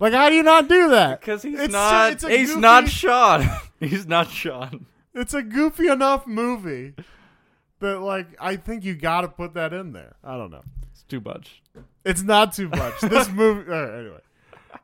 [0.00, 1.20] Like how do you not do that?
[1.20, 2.12] Because he's It's not.
[2.12, 3.48] it's he's goofy- not Sean.
[3.80, 4.86] he's not Sean.
[5.14, 6.94] It's a goofy enough movie
[7.80, 10.16] that like I think you got to put that in there.
[10.24, 10.62] I don't know.
[10.90, 11.62] It's too much.
[12.04, 13.00] It's not too much.
[13.02, 13.68] This movie.
[13.70, 14.20] right, anyway,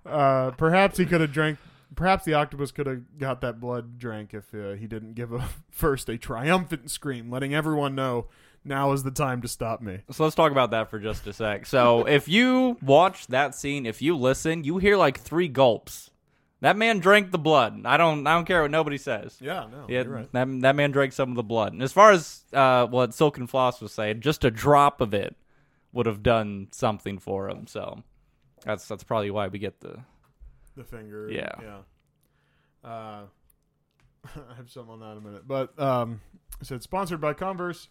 [0.05, 1.59] uh, perhaps he could have drank.
[1.95, 5.49] Perhaps the octopus could have got that blood drank if uh, he didn't give a
[5.71, 8.27] first a triumphant scream, letting everyone know
[8.67, 10.01] now is the time to stop me.
[10.11, 11.67] So let's talk about that for just a sec.
[11.67, 16.11] So if you watch that scene, if you listen, you hear like three gulps.
[16.63, 17.83] That man drank the blood.
[17.85, 18.27] I don't.
[18.27, 19.37] I don't care what nobody says.
[19.41, 20.33] Yeah, no, Yeah, right.
[20.33, 21.75] that that man drank some of the blood.
[21.75, 25.37] And as far as uh, what Silken Floss was saying, just a drop of it
[25.93, 27.67] would have done something for him.
[27.67, 28.03] So
[28.65, 29.99] that's that's probably why we get the
[30.77, 31.29] The finger.
[31.31, 31.53] Yeah.
[31.63, 31.79] yeah.
[32.83, 33.23] Uh,
[34.51, 36.21] I have some on that in a minute, but um,
[36.61, 37.89] it said sponsored by Converse.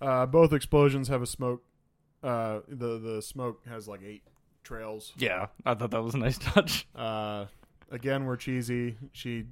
[0.00, 1.62] Uh, both explosions have a smoke.
[2.22, 4.22] Uh, the the smoke has like eight
[4.62, 5.12] trails.
[5.16, 5.46] yeah.
[5.66, 6.86] I thought that was a nice touch.
[6.94, 7.46] Uh,
[7.90, 8.96] again, we're cheesy.
[9.12, 9.44] She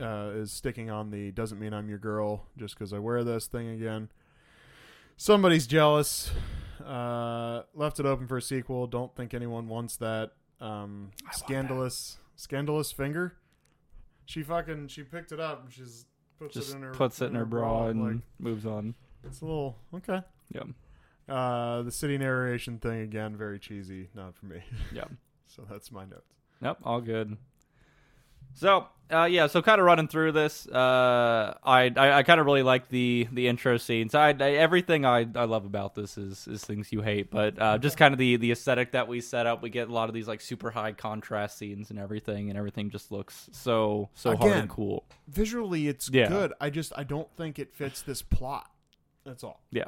[0.00, 3.46] uh, is sticking on the doesn't mean I'm your girl just because I wear this
[3.46, 4.08] thing again.
[5.16, 6.30] Somebody's jealous.
[6.84, 8.86] Uh, left it open for a sequel.
[8.86, 10.32] Don't think anyone wants that.
[10.60, 13.36] Um, scandalous, scandalous finger.
[14.24, 16.06] She fucking she picked it up and she's
[16.38, 18.94] puts Just it in her puts it in her bra and Like moves on.
[19.24, 20.22] It's a little okay.
[20.52, 20.62] Yeah.
[21.28, 24.08] Uh, the city narration thing again, very cheesy.
[24.14, 24.60] Not for me.
[24.92, 25.04] Yeah.
[25.46, 26.34] so that's my notes.
[26.62, 27.36] Yep, all good.
[28.54, 32.44] So, uh, yeah, so kind of running through this, uh, I I, I kind of
[32.46, 34.14] really like the the intro scenes.
[34.14, 37.78] I, I everything I, I love about this is is things you hate, but uh,
[37.78, 39.62] just kind of the the aesthetic that we set up.
[39.62, 42.90] We get a lot of these like super high contrast scenes and everything, and everything
[42.90, 45.04] just looks so so hard and cool.
[45.28, 46.28] visually it's Yeah.
[46.28, 46.52] good.
[46.60, 48.70] I just I don't think it fits this plot.
[49.24, 49.60] That's all.
[49.70, 49.84] Yeah.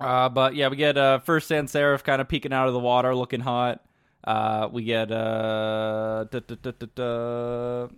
[0.00, 2.80] Uh, but yeah, we get uh, first Sand Saref kind of peeking out of the
[2.80, 3.84] water, looking hot.
[4.24, 7.88] Uh, we get uh, da, da, da,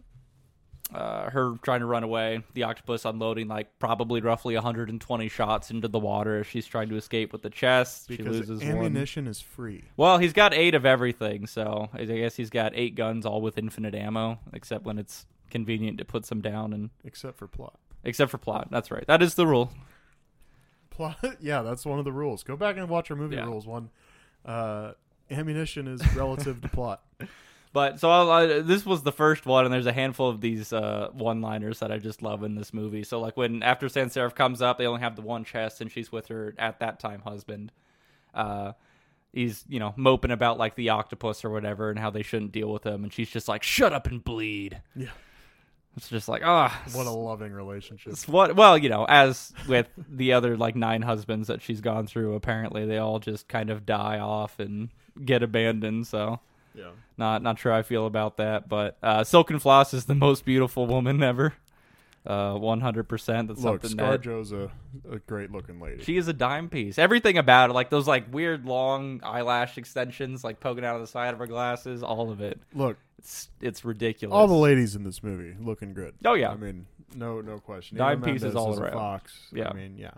[0.95, 2.43] uh, her trying to run away.
[2.53, 6.97] The octopus unloading like probably roughly 120 shots into the water as she's trying to
[6.97, 8.09] escape with the chest.
[8.09, 8.71] she Because loses one.
[8.77, 9.85] ammunition is free.
[9.97, 13.57] Well, he's got eight of everything, so I guess he's got eight guns, all with
[13.57, 17.79] infinite ammo, except when it's convenient to put some down, and Except for plot.
[18.05, 18.69] Except for plot.
[18.71, 19.05] That's right.
[19.07, 19.73] That is the rule.
[20.91, 22.43] Plot yeah, that's one of the rules.
[22.43, 23.47] Go back and watch our movie Yeah.
[23.47, 23.91] rules one.
[24.45, 24.93] Uh
[25.31, 27.03] ammunition is relative to plot.
[27.73, 30.73] But so I'll, I, this was the first one, and there's a handful of these
[30.73, 33.03] uh, one-liners that I just love in this movie.
[33.03, 35.91] So like when after Sand Saref comes up, they only have the one chest, and
[35.91, 37.73] she's with her at that time husband.
[38.33, 38.75] Uh,
[39.33, 42.73] he's you know moping about like the octopus or whatever, and how they shouldn't deal
[42.73, 45.09] with him, and she's just like, "Shut up and bleed." Yeah.
[45.97, 48.17] It's just like ah, What a loving relationship.
[48.27, 52.35] what well you know as with the other like nine husbands that she's gone through
[52.35, 54.89] apparently they all just kind of die off and
[55.25, 56.41] get abandoned so
[56.75, 56.91] Yeah.
[57.17, 60.87] not not sure I feel about that, but uh, Silken Floss is the most beautiful
[60.89, 61.55] woman ever.
[62.27, 63.49] Uh, one hundred percent.
[63.49, 64.71] That's Look, something that ScarJo's a,
[65.11, 66.03] a great looking lady.
[66.05, 66.99] she is a dime piece.
[66.99, 71.07] Everything about it, like those like weird long eyelash extensions, like poking out of the
[71.07, 72.59] side of her glasses, all of it.
[72.73, 74.35] Look, It's it's ridiculous.
[74.35, 76.15] all the ladies in this movie looking good.
[76.25, 76.49] Oh, yeah.
[76.51, 77.99] I mean, no no question.
[77.99, 78.93] Dime Eva pieces Mendes all around.
[78.95, 79.39] Fox.
[79.53, 79.69] Yeah.
[79.69, 80.13] I mean, yeah.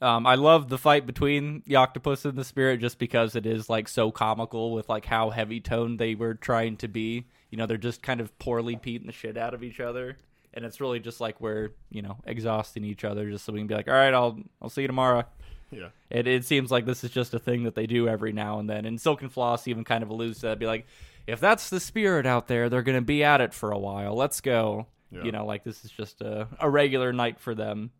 [0.00, 3.70] Um, I love the fight between the octopus and the spirit just because it is
[3.70, 7.26] like so comical with like how heavy toned they were trying to be.
[7.50, 10.16] You know, they're just kind of poorly beating the shit out of each other,
[10.54, 13.66] and it's really just like we're you know exhausting each other just so we can
[13.66, 15.24] be like, all right, I'll I'll see you tomorrow.
[15.70, 15.88] Yeah.
[16.10, 18.68] It it seems like this is just a thing that they do every now and
[18.68, 18.84] then.
[18.84, 20.86] And Silken Floss even kind of alludes to that, be like,
[21.26, 24.14] if that's the spirit out there, they're gonna be at it for a while.
[24.14, 24.86] Let's go.
[25.10, 25.24] Yeah.
[25.24, 27.90] You know, like this is just a, a regular night for them.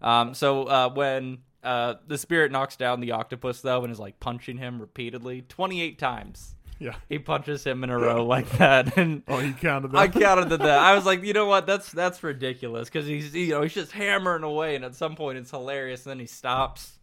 [0.00, 4.20] Um, so uh, when uh, the spirit knocks down the octopus though and is like
[4.20, 6.94] punching him repeatedly, twenty eight times Yeah.
[7.08, 9.98] he punches him in a row like that, and Oh, you counted that.
[9.98, 10.78] I counted to that.
[10.78, 11.66] I was like, you know what?
[11.66, 15.38] That's that's ridiculous because he's you know he's just hammering away, and at some point
[15.38, 16.98] it's hilarious, and then he stops.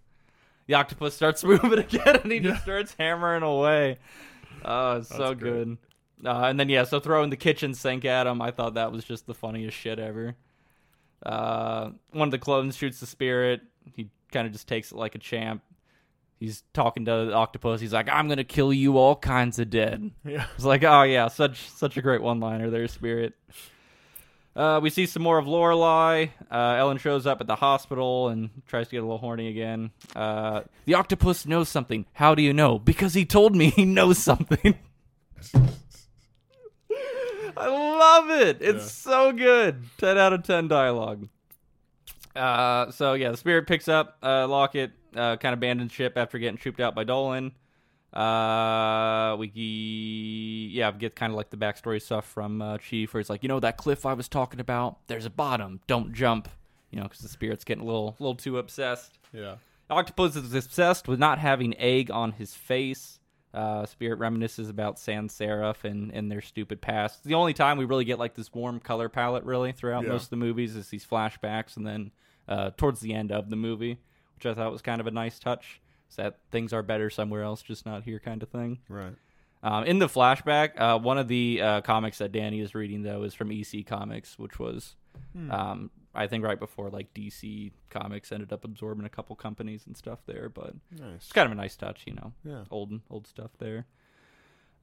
[0.67, 3.97] The octopus starts moving again, and he just starts hammering away.
[4.63, 5.51] Oh, it's so great.
[5.53, 5.77] good.
[6.25, 9.03] Uh, and then yeah, so throwing the kitchen sink at him, I thought that was
[9.03, 10.35] just the funniest shit ever.
[11.25, 13.61] Uh, one of the clones shoots the spirit.
[13.93, 15.61] He kind of just takes it like a champ.
[16.39, 17.79] He's talking to the octopus.
[17.81, 20.45] He's like, "I'm gonna kill you all kinds of dead." yeah.
[20.55, 23.33] It's like, oh yeah, such such a great one liner there, Spirit.
[24.55, 26.27] Uh, we see some more of Lorelei.
[26.49, 29.91] Uh, Ellen shows up at the hospital and tries to get a little horny again.
[30.15, 32.05] Uh, the octopus knows something.
[32.13, 32.79] How do you know?
[32.79, 34.77] Because he told me he knows something.
[37.57, 38.57] I love it.
[38.61, 39.11] It's Yeah.
[39.13, 39.83] so good.
[39.97, 41.27] 10 out of 10 dialogue.
[42.35, 46.37] Uh, so yeah, the spirit picks up uh, Lockett, uh, kind of abandoned ship after
[46.37, 47.53] getting trooped out by Dolan.
[48.13, 53.29] Uh, we yeah get kind of like the backstory stuff from uh, Chief, where it's
[53.29, 54.97] like, you know, that cliff I was talking about.
[55.07, 55.81] There's a bottom.
[55.87, 56.47] Don't jump.
[56.91, 59.19] You know, because the spirit's getting a little, little too obsessed.
[59.33, 59.55] Yeah.
[59.89, 63.19] Octopus is obsessed with not having egg on his face.
[63.53, 67.23] Uh, Spirit reminisces about Sand Saref and, and their stupid past.
[67.23, 70.09] The only time we really get like this warm color palette really throughout Yeah.
[70.09, 72.11] most of the movies is these flashbacks, and then
[72.47, 73.97] uh, towards the end of the movie,
[74.35, 75.81] which I thought was kind of a nice touch.
[76.09, 78.79] Is that things are better somewhere else, just not here, kind of thing.
[78.87, 79.15] Right.
[79.63, 83.23] Um, in the flashback, uh, one of the uh, comics that Danny is reading though
[83.23, 84.95] is from EC Comics, which was,
[85.49, 89.97] um, I think, right before like DC Comics ended up absorbing a couple companies and
[89.97, 90.49] stuff there.
[90.49, 91.15] But Nice.
[91.15, 92.65] it's kind of a nice touch, you know, Yeah.
[92.69, 93.87] old old stuff there.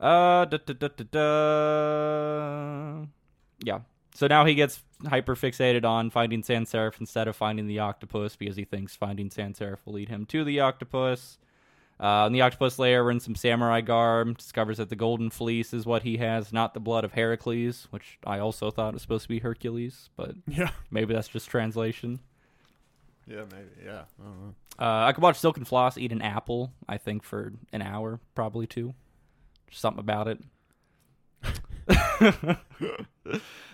[0.01, 3.07] Uh, da, da, da, da, da.
[3.65, 3.81] yeah.
[4.15, 8.37] So now he gets hyper fixated on finding Sand Saref instead of finding the octopus
[8.37, 11.39] because he thinks finding Sand Saref will lead him to the octopus.
[11.99, 14.37] Uh, in the octopus lair, we're in some samurai garb.
[14.37, 18.19] Discovers that the golden fleece is what he has, not the blood of Heracles, which
[18.27, 20.71] I also thought was supposed to be Hercules, but Yeah.
[20.91, 22.19] maybe that's just translation.
[23.27, 23.69] Yeah, maybe.
[23.85, 24.03] Yeah.
[24.21, 24.55] I don't know.
[24.79, 26.73] Uh, I could watch Silken Floss eat an apple.
[26.89, 28.95] I think for an hour, probably two.
[29.69, 30.41] Just something about it.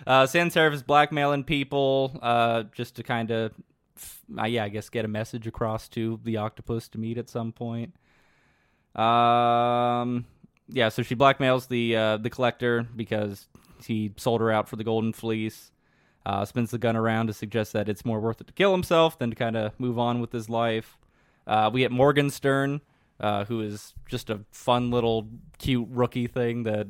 [0.07, 3.53] uh, Sand Saref is blackmailing people uh, just to kind of,
[4.37, 7.51] uh, yeah, I guess get a message across to the octopus to meet at some
[7.51, 7.93] point.
[8.95, 10.25] Um,
[10.67, 13.47] yeah, so she blackmails the uh, the collector because
[13.85, 15.71] he sold her out for the golden fleece.
[16.25, 19.17] Uh, spins the gun around to suggest that it's more worth it to kill himself
[19.17, 20.97] than to kind of move on with his life.
[21.47, 22.81] Uh, we get Morgenstern,
[23.19, 25.27] uh, who is just a fun little
[25.57, 26.87] cute rookie thing that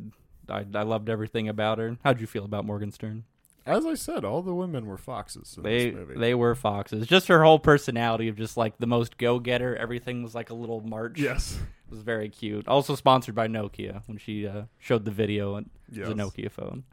[0.49, 1.97] I, I loved everything about her.
[2.03, 3.23] How'd you feel about Morgenstern?
[3.65, 6.19] As I said, all the women were foxes in They this movie.
[6.19, 7.05] they were foxes.
[7.05, 9.75] Just her whole personality of just like the most go getter.
[9.75, 11.19] Everything was like a little march.
[11.19, 11.59] yes.
[11.88, 12.67] It was very cute.
[12.67, 16.07] Also sponsored by Nokia when she uh, showed the video on Yes.
[16.07, 16.83] the Nokia phone.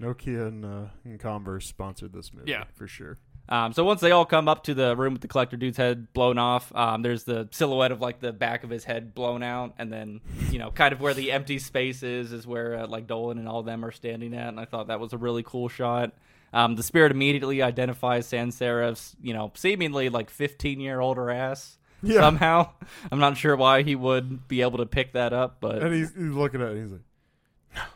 [0.00, 2.50] Nokia and, uh, and Converse sponsored this movie.
[2.50, 2.64] Yeah.
[2.74, 3.18] For sure.
[3.48, 6.12] Um, so once they all come up to the room with the collector dude's head
[6.12, 9.74] blown off, um, there's the silhouette of like the back of his head blown out,
[9.78, 13.06] and then you know, kind of where the empty space is, is where uh, like
[13.06, 15.68] Dolan and all them are standing at, and I thought that was a really cool
[15.68, 16.12] shot.
[16.52, 21.76] Um, the spirit immediately identifies Sand Saref's, you know, seemingly like 15 year older ass
[22.02, 22.20] Yeah.
[22.20, 22.70] somehow.
[23.12, 26.14] I'm not sure why he would be able to pick that up, but And he's,
[26.14, 27.86] he's looking at it and he's like,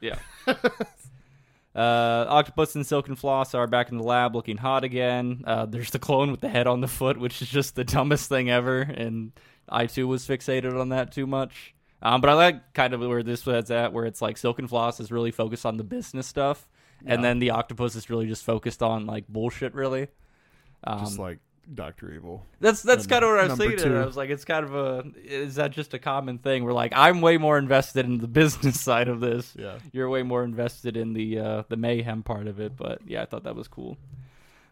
[0.00, 0.18] yeah.
[1.76, 5.44] Uh, Octopus and Silken Floss are back in the lab looking hot again.
[5.46, 8.30] Uh, there's the clone with the head on the foot, which is just the dumbest
[8.30, 9.32] thing ever, and
[9.68, 11.74] I too was fixated on that too much.
[12.00, 15.00] Um, but I like kind of where this was at, where it's like Silken Floss
[15.00, 16.66] is really focused on the business stuff,
[17.04, 20.08] and then the Octopus is really just focused on like bullshit, really.
[20.82, 21.40] Um, just like
[21.74, 22.44] Doctor Evil.
[22.60, 23.96] that's that's kind of what I was thinking.
[23.96, 26.64] I was like, it's kind of a is that just a common thing?
[26.64, 29.52] We're like I'm way more invested in the business side of this.
[29.58, 29.78] Yeah.
[29.92, 32.76] You're way more invested in the uh, the mayhem part of it.
[32.76, 33.96] But yeah, I thought that was cool.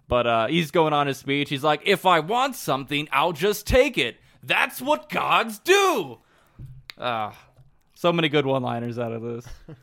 [0.06, 1.48] But uh, he's going on his speech.
[1.48, 4.16] He's like, if I want something, I'll just take it.
[4.42, 6.18] That's what gods do.
[6.98, 7.34] Ah,
[7.94, 9.46] so many good one-liners out of this.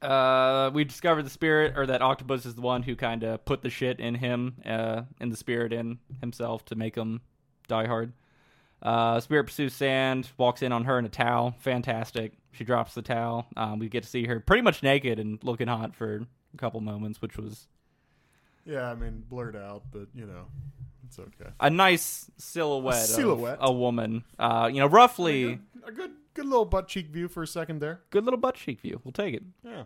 [0.00, 3.62] Uh, we discovered the spirit, or that octopus is the one who kind of put
[3.62, 7.20] the shit in him, uh, in the spirit in himself to make him
[7.66, 8.12] die hard.
[8.80, 11.56] Uh, spirit pursues Sand, walks in on her in a towel.
[11.58, 12.32] Fantastic.
[12.52, 13.46] She drops the towel.
[13.56, 16.80] Um, we get to see her pretty much naked and looking hot for a couple
[16.80, 17.66] moments, which was
[18.64, 20.46] Yeah, I mean, blurred out, but, you know,
[21.08, 21.50] it's okay.
[21.60, 23.58] a nice silhouette, A silhouette.
[23.58, 24.24] of a woman.
[24.38, 28.00] Uh, you know, roughly A good, good little butt cheek view for a second there.
[28.10, 29.00] good little butt cheek view.
[29.04, 29.42] We'll take it.
[29.64, 29.84] Yeah.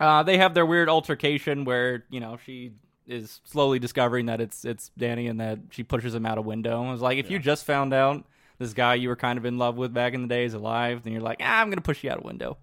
[0.00, 2.72] Uh, they have their weird altercation where you know she
[3.06, 6.82] is slowly discovering that it's it's Danny and that she pushes him out a window.
[6.84, 8.24] I was like, if you just found out
[8.58, 11.02] this guy you were kind of in love with back in the day is alive,
[11.04, 12.58] then you're like, ah, I'm gonna push you out a window.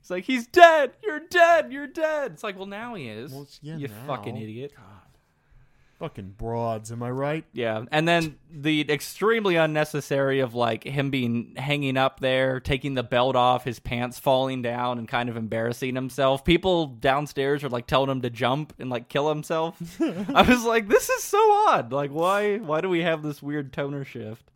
[0.00, 0.94] He's like, he's dead.
[1.04, 1.72] You're dead.
[1.72, 2.32] You're dead.
[2.32, 3.32] It's like, well, now he is.
[3.32, 3.94] Well, yeah, you now.
[4.08, 4.72] fucking idiot.
[6.02, 7.44] Fucking broads, am I right?
[7.52, 13.04] Yeah, and then the extremely unnecessary of like him being hanging up there, taking the
[13.04, 16.44] belt off, his pants falling down, and kind of embarrassing himself.
[16.44, 19.80] People downstairs are like telling him to jump and like kill himself.
[20.34, 21.38] I was like, this is so
[21.68, 21.92] odd.
[21.92, 22.56] Like, why?
[22.56, 24.50] Why do we have this weird toner shift?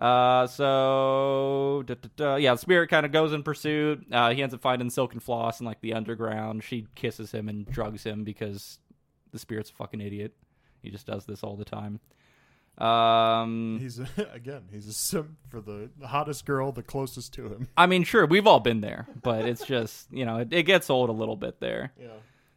[0.00, 2.34] Uh, so da, da, da.
[2.34, 4.04] yeah, Spirit kind of goes in pursuit.
[4.10, 6.64] Uh, he ends up finding Silken Floss in like the underground.
[6.64, 8.80] She kisses him and drugs him because
[9.32, 10.32] the Spirit's a fucking idiot.
[10.82, 12.00] He just does this all the time.
[12.78, 13.98] Um, He's
[14.32, 17.68] again, he's a simp for the hottest girl, the closest to him.
[17.76, 20.88] I mean, sure, we've all been there, but it's just you know it, it gets
[20.88, 21.92] old a little bit there.
[22.00, 22.08] Yeah.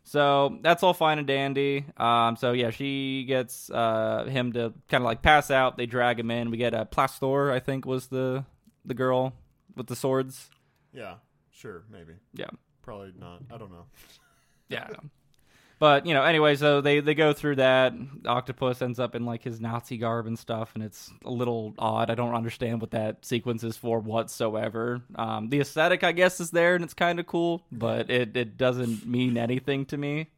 [0.06, 1.86] So that's all fine and dandy.
[1.98, 5.78] Um, so yeah, she gets uh, him to kind of like pass out.
[5.78, 6.52] They drag him in.
[6.52, 8.46] We get a Plaster, I think, was the
[8.86, 9.34] the girl
[9.76, 10.50] with the swords.
[10.94, 11.16] Yeah.
[11.52, 11.84] Sure.
[11.90, 12.14] Maybe.
[12.34, 12.50] Yeah,
[12.82, 13.42] Probably not.
[13.54, 13.86] I don't know.
[14.70, 14.90] yeah.
[15.84, 17.92] But you know, anyway, so they they go through that.
[18.26, 22.10] Octopus ends up in like his Nazi garb and stuff, and it's a little odd.
[22.10, 25.02] I don't understand what that sequence is for whatsoever.
[25.16, 28.58] Um, the aesthetic, I guess, is there, and it's kind of cool, but it it
[28.58, 30.30] doesn't mean anything to me.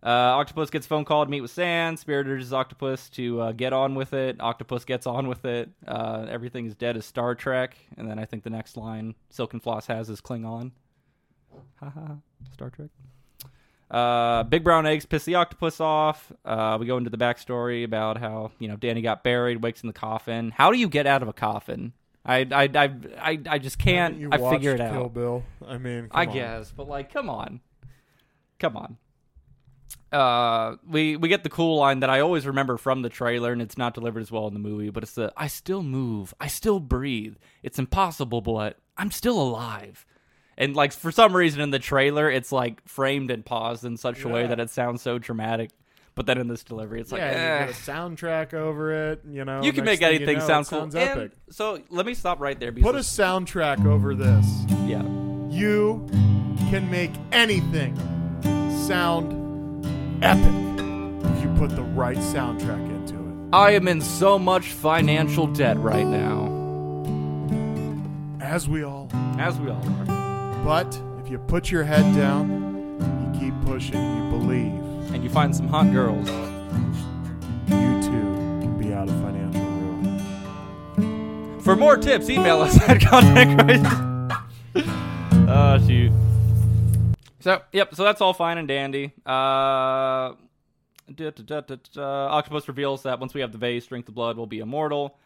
[0.00, 1.98] Uh, Octopus gets phone call to meet with Sand.
[1.98, 4.40] Spirit urges Octopus to uh, get on with it.
[4.40, 5.70] Octopus gets on with it.
[5.88, 7.76] Uh, everything is dead as Star Trek.
[7.96, 10.70] And then I think the next line Silken Floss has is Klingon.
[11.80, 12.14] Haha,
[12.52, 12.90] Star Trek.
[13.90, 16.32] Uh, Big Brown Eggs piss the octopus off.
[16.44, 19.86] Uh, we go into the backstory about how you know Danny got buried, wakes in
[19.86, 20.50] the coffin.
[20.50, 21.92] How do you get out of a coffin?
[22.24, 24.18] I I I I, I just can't.
[24.18, 25.14] You I figure it Kill out.
[25.14, 25.44] Bill.
[25.66, 26.34] I mean, I on.
[26.34, 27.60] guess, but like, come on,
[28.58, 28.96] come on.
[30.12, 33.62] Uh, we we get the cool line that I always remember from the trailer, and
[33.62, 34.90] it's not delivered as well in the movie.
[34.90, 37.36] But it's the "I still move, I still breathe.
[37.62, 40.04] It's impossible, but I'm still alive."
[40.58, 44.24] And like for some reason in the trailer, it's like framed and paused in such
[44.24, 45.70] a way that it sounds so dramatic.
[46.14, 47.60] But then in this delivery, it's like, yeah, eh.
[47.60, 49.20] you get a soundtrack over it.
[49.30, 50.96] You know, you can make thing you anything know, sound cool.
[50.96, 51.32] epic.
[51.50, 52.72] so let me stop right there.
[52.72, 54.46] Put a soundtrack over this.
[54.86, 55.02] yeah.
[55.50, 56.06] You
[56.70, 57.94] can make anything
[58.86, 59.84] sound
[60.24, 63.54] epic if you put the right soundtrack into it.
[63.54, 66.46] I am in so much financial debt right now,
[68.40, 69.10] As we all.
[69.38, 70.15] as we all are.
[70.66, 72.50] But if you put your head down,
[73.22, 74.72] you keep pushing, you believe,
[75.14, 76.28] and you find some hot girls.
[77.68, 81.60] you too can be out of financial ruin.
[81.60, 83.92] For more tips, email us at content crisis.
[85.48, 86.10] oh shoot.
[87.38, 89.12] So yep, so that's all fine and dandy.
[89.24, 90.34] Uh,
[91.14, 92.26] da, da, da, da, da.
[92.38, 95.16] Octopus reveals that once we have the vase, drink the blood, we'll be immortal.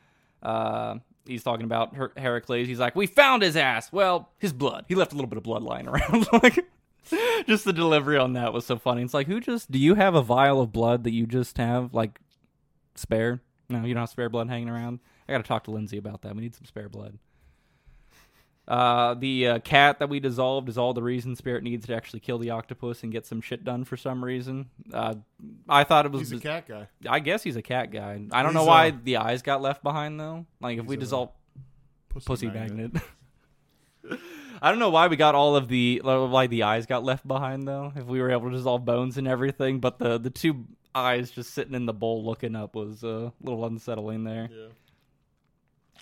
[0.42, 0.96] Uh,
[1.30, 2.66] he's talking about Her- Heracles.
[2.68, 3.90] He's like, "We found his ass.
[3.92, 4.84] Well, his blood.
[4.88, 6.66] He left a little bit of blood lying around." like,
[7.46, 9.02] just the delivery on that was so funny.
[9.02, 9.70] It's like, who just?
[9.70, 12.20] Do you have a vial of blood that you just have like
[12.94, 13.40] spare?
[13.68, 14.98] No, you don't have spare blood hanging around.
[15.28, 16.34] I got to talk to Lindsay about that.
[16.34, 17.18] We need some spare blood.
[18.70, 22.20] Uh, the uh, cat that we dissolved is all the reason Spirit needs to actually
[22.20, 24.70] kill the octopus and get some shit done for some reason.
[24.94, 25.16] Uh,
[25.68, 26.30] I thought it was.
[26.30, 26.86] He's a cat guy.
[27.08, 28.22] I guess he's a cat guy.
[28.30, 30.46] I don't He's, know why uh, the eyes got left behind though.
[30.60, 31.30] Like if we a dissolve
[32.10, 32.92] Pussy, pussy magnet.
[34.62, 37.66] I don't know why we got all of the why the eyes got left behind
[37.66, 37.92] though.
[37.96, 41.54] If we were able to dissolve bones and everything, but the the two eyes just
[41.54, 44.48] sitting in the bowl looking up was uh, a little unsettling there.
[44.52, 44.68] Yeah.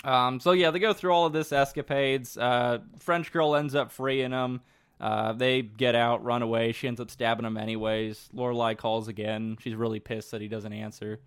[0.05, 2.37] Um, so yeah, they go through all of this escapades.
[2.37, 4.61] Uh, French girl ends up freeing them.
[5.01, 6.73] Uh, they get out, run away.
[6.73, 8.29] She ends up stabbing him anyways.
[8.33, 9.57] Lorelei calls again.
[9.61, 11.21] She's really pissed that he doesn't answer.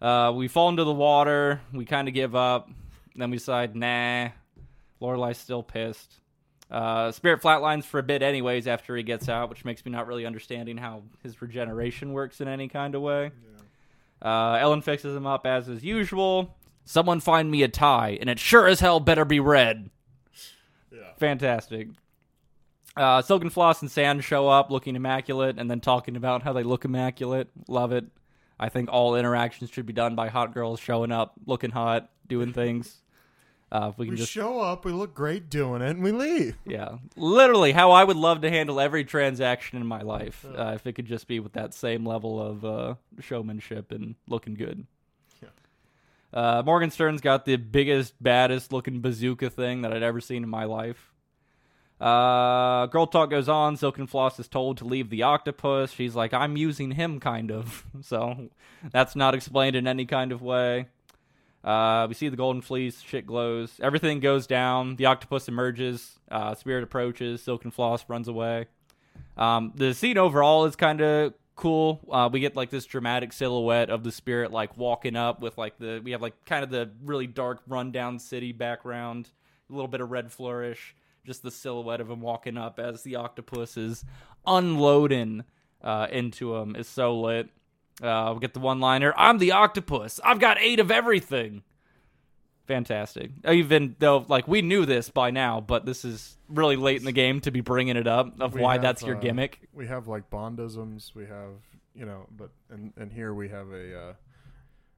[0.00, 1.60] Uh, we fall into the water.
[1.72, 2.68] We kind of give up.
[3.14, 4.30] Then we decide, nah.
[5.00, 6.20] Lorelei's still pissed.
[6.70, 10.06] Uh, Spirit flatlines for a bit anyways after he gets out, which makes me not
[10.06, 13.30] really understanding how his regeneration works in any kind of way.
[14.20, 16.55] Uh, Ellen fixes him up as is usual.
[16.86, 19.90] Someone find me a tie, and it sure as hell better be red.
[20.90, 21.00] Yeah.
[21.18, 21.88] Fantastic.
[22.96, 26.62] Uh, Silken Floss and Sand show up looking immaculate and then talking about how they
[26.62, 27.48] look immaculate.
[27.68, 28.06] Love it.
[28.58, 32.52] I think all interactions should be done by hot girls showing up, looking hot, doing
[32.54, 32.96] things.
[33.72, 36.12] Uh, if we can We just show up, we look great doing it, and we
[36.12, 36.56] leave.
[36.64, 40.86] yeah, literally how I would love to handle every transaction in my life uh, if
[40.86, 44.86] it could just be with that same level of uh, showmanship and looking good.
[46.32, 50.64] Uh, Morgenstern's got the biggest, baddest looking bazooka thing that I'd ever seen in my
[50.64, 51.12] life.
[52.00, 53.76] Uh, girl talk goes on.
[53.76, 55.92] Silken Floss is told to leave the octopus.
[55.92, 57.84] She's like, I'm using him, kind of.
[58.02, 58.50] So
[58.92, 60.86] that's not explained in any kind of way.
[61.64, 63.00] Uh, we see the golden fleece.
[63.00, 63.80] Shit glows.
[63.82, 64.96] Everything goes down.
[64.96, 66.18] The octopus emerges.
[66.30, 67.42] Uh, Spirit approaches.
[67.42, 68.66] Silken Floss runs away.
[69.36, 72.00] Um, the scene overall is kind of cool.
[72.10, 75.78] Uh, we get like this dramatic silhouette of the spirit like walking up with like
[75.78, 79.30] the we have like kind of the really dark rundown city background,
[79.68, 80.94] a little bit of red flourish,
[81.24, 84.04] just the silhouette of him walking up as the octopus is
[84.46, 85.42] unloading
[85.82, 87.48] uh, into him is so lit.
[88.02, 90.20] Uh, we get the one liner I'm the octopus.
[90.22, 91.62] I've got eight of everything.
[92.66, 93.30] Fantastic.
[93.48, 97.12] Even though, like, we knew this by now, but this is really late in the
[97.12, 99.60] game to be bringing it up of We why have, that's your uh, gimmick.
[99.72, 101.14] We have like Bondisms.
[101.14, 101.52] We have
[101.94, 104.12] you know, but and and here we have a uh,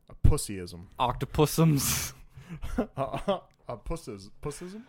[0.08, 0.86] A pussyism.
[0.98, 2.12] Octopusums.
[2.96, 4.82] a, a pussis, pussism?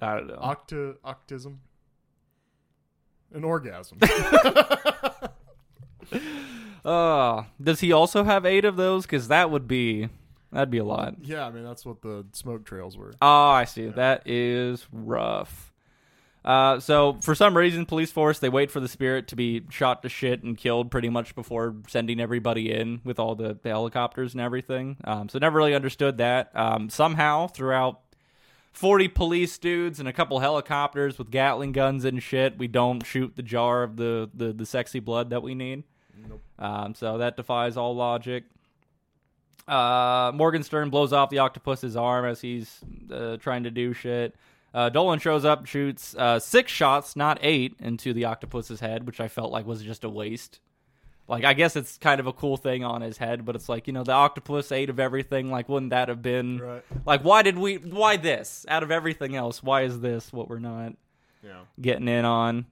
[0.00, 0.36] I don't know.
[0.36, 1.56] Octa, octism?
[3.32, 3.98] An orgasm.
[6.82, 9.04] Uh, does he also have eight of those?
[9.04, 10.08] Because that would be
[10.52, 11.14] that'd be a lot.
[11.22, 13.12] yeah, I mean, that's what the smoke trails were.
[13.20, 13.88] Oh, I see.
[13.88, 15.72] That is rough.
[16.42, 20.02] Uh, so for some reason, police force they wait for the spirit to be shot
[20.02, 24.32] to shit and killed pretty much before sending everybody in with all the, the helicopters
[24.32, 24.96] and everything.
[25.04, 26.50] Um, so never really understood that.
[26.56, 28.00] Um, somehow throughout
[28.72, 33.36] forty police dudes and a couple helicopters with Gatling guns and shit, we don't shoot
[33.36, 35.82] the jar of the the, the sexy blood that we need.
[36.26, 36.40] Nope.
[36.58, 38.44] Um, so that defies all logic.
[39.70, 42.80] Uh, Morgenstern blows off the octopus's arm as he's
[43.12, 44.34] uh, trying to do shit.
[44.74, 49.20] Uh, Dolan shows up, shoots uh, six shots, not eight, into the octopus's head, which
[49.20, 50.60] I felt like was just a waste.
[51.28, 53.86] Like, I guess it's kind of a cool thing on his head, but it's like,
[53.86, 55.50] you know, the octopus ate of everything.
[55.50, 56.58] Like, wouldn't that have been.
[56.58, 56.82] Right.
[57.06, 57.76] Like, why did we.
[57.76, 58.66] Why this?
[58.68, 60.94] Out of everything else, why is this what we're not
[61.44, 61.60] Yeah.
[61.80, 62.66] getting in on.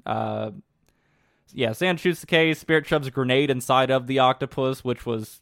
[1.53, 2.59] Yeah, Sand shoots the case.
[2.59, 5.41] Spirit shoves a grenade inside of the octopus, which was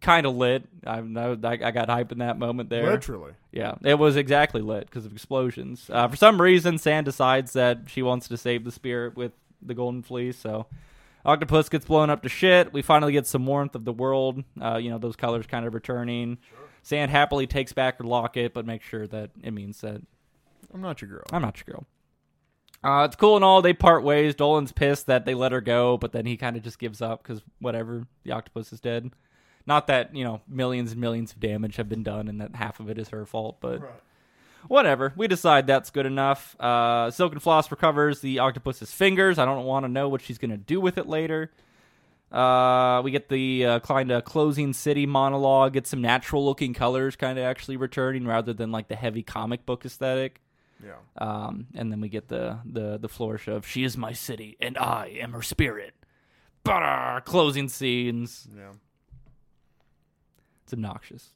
[0.00, 0.64] kind of lit.
[0.86, 2.90] I, I I got hype in that moment there.
[2.90, 3.32] Literally.
[3.52, 5.90] Yeah, it was exactly lit because of explosions.
[5.92, 9.74] Uh, for some reason, Sand decides that she wants to save the spirit with the
[9.74, 10.38] golden fleece.
[10.38, 10.66] So,
[11.24, 12.72] octopus gets blown up to shit.
[12.72, 14.44] We finally get some warmth of the world.
[14.60, 16.38] Uh, you know, those colors kind of returning.
[16.82, 20.00] Sand happily takes back her locket, but makes sure that it means that
[20.72, 21.24] I'm not your girl.
[21.32, 21.86] I'm not your girl.
[22.82, 23.60] Uh, it's cool and all.
[23.60, 24.34] They part ways.
[24.34, 27.22] Dolan's pissed that they let her go, but then he kind of just gives up
[27.22, 29.10] because whatever, the octopus is dead.
[29.66, 32.80] Not that you know millions and millions of damage have been done, and that half
[32.80, 33.80] of it is her fault, but
[34.68, 35.12] whatever.
[35.16, 36.56] We decide that's good enough.
[36.60, 39.38] Uh, Silken Floss recovers the octopus's fingers.
[39.38, 41.50] I don't want to know what she's gonna do with it later.
[42.30, 45.72] Uh, we get the uh, kind of closing city monologue.
[45.72, 49.66] Get some natural looking colors, kind of actually returning rather than like the heavy comic
[49.66, 50.40] book aesthetic.
[50.84, 50.92] Yeah.
[51.18, 54.78] Um, and then we get the the the flourish of "She is my city, and
[54.78, 55.94] I am her spirit."
[56.64, 57.20] Bah!
[57.24, 58.46] Closing scenes.
[58.56, 58.72] Yeah.
[60.64, 61.30] It's obnoxious,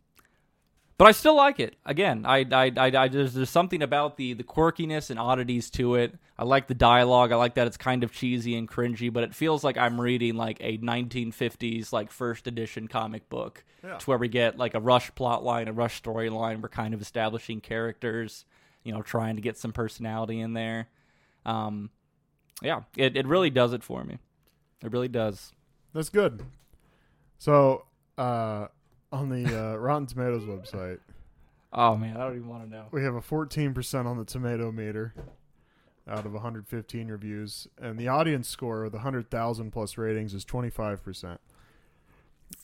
[0.99, 1.77] but I still like it.
[1.87, 5.95] Again, I I, I, I there's, there's something about the the quirkiness and oddities to
[5.95, 6.15] it.
[6.39, 7.33] I like the dialogue.
[7.33, 10.35] I like that it's kind of cheesy and cringy, but it feels like I'm reading
[10.37, 13.97] like a 1950s like first edition comic book, Yeah.
[13.99, 16.61] to where we get like a rush plot line, a rush storyline.
[16.61, 18.45] We're kind of establishing characters,
[18.85, 20.89] you know, trying to get some personality in there.
[21.45, 21.91] Um,
[22.63, 24.19] yeah, it it really does it for me.
[24.83, 25.53] It really does.
[25.93, 26.43] That's good.
[27.39, 27.85] So,
[28.17, 28.69] uh,
[29.13, 30.99] on the uh, Rotten Tomatoes website,
[31.73, 32.85] Oh man, I don't even want to know.
[32.91, 35.15] we have a 14% on the tomato meter
[36.09, 41.39] out of 115 reviews, and the audience score with 100,000 plus ratings is 25%.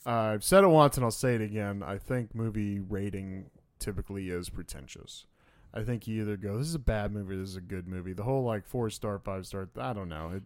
[0.05, 1.81] Uh, I've said it once and I'll say it again.
[1.81, 3.49] I think movie rating
[3.79, 5.25] typically is pretentious.
[5.73, 7.87] I think you either go, "This is a bad movie," or "This is a good
[7.87, 9.69] movie." The whole like four star, five star.
[9.77, 10.31] I don't know.
[10.35, 10.43] It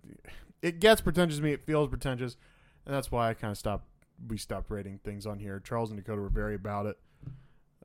[0.62, 1.54] it gets pretentious to me.
[1.54, 2.38] It feels pretentious,
[2.86, 3.88] and that's why I kind of stopped.
[4.28, 5.60] We stopped rating things on here.
[5.60, 6.98] Charles and Dakota were very about it.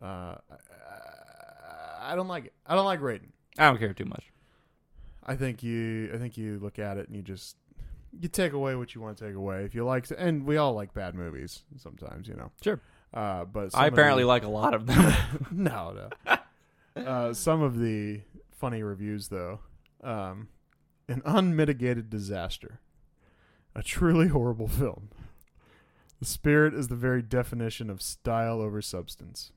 [0.01, 2.53] Uh, I, I don't like it.
[2.67, 3.33] I don't like rating.
[3.57, 4.33] I don't care too much.
[5.25, 6.11] I think you.
[6.13, 7.57] I think you look at it and you just
[8.21, 9.65] you take away what you want to take away.
[9.65, 12.51] If you like, to, and we all like bad movies sometimes, you know.
[12.63, 12.81] Sure.
[13.13, 15.15] Uh, but I apparently like a lot of them.
[15.51, 16.37] no, no.
[17.07, 18.21] uh, some of the
[18.51, 19.61] funny reviews, though,
[20.03, 20.49] um,
[21.09, 22.81] an unmitigated disaster,
[23.75, 25.11] a truly horrible film.
[26.21, 29.53] The spirit is the very definition of style over substance.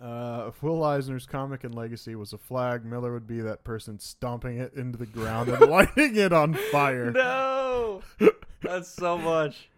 [0.00, 3.98] Uh, if Will Eisner's comic and legacy was a flag, Miller would be that person
[3.98, 7.10] stomping it into the ground and lighting it on fire.
[7.10, 8.02] no,
[8.62, 9.68] that's so much.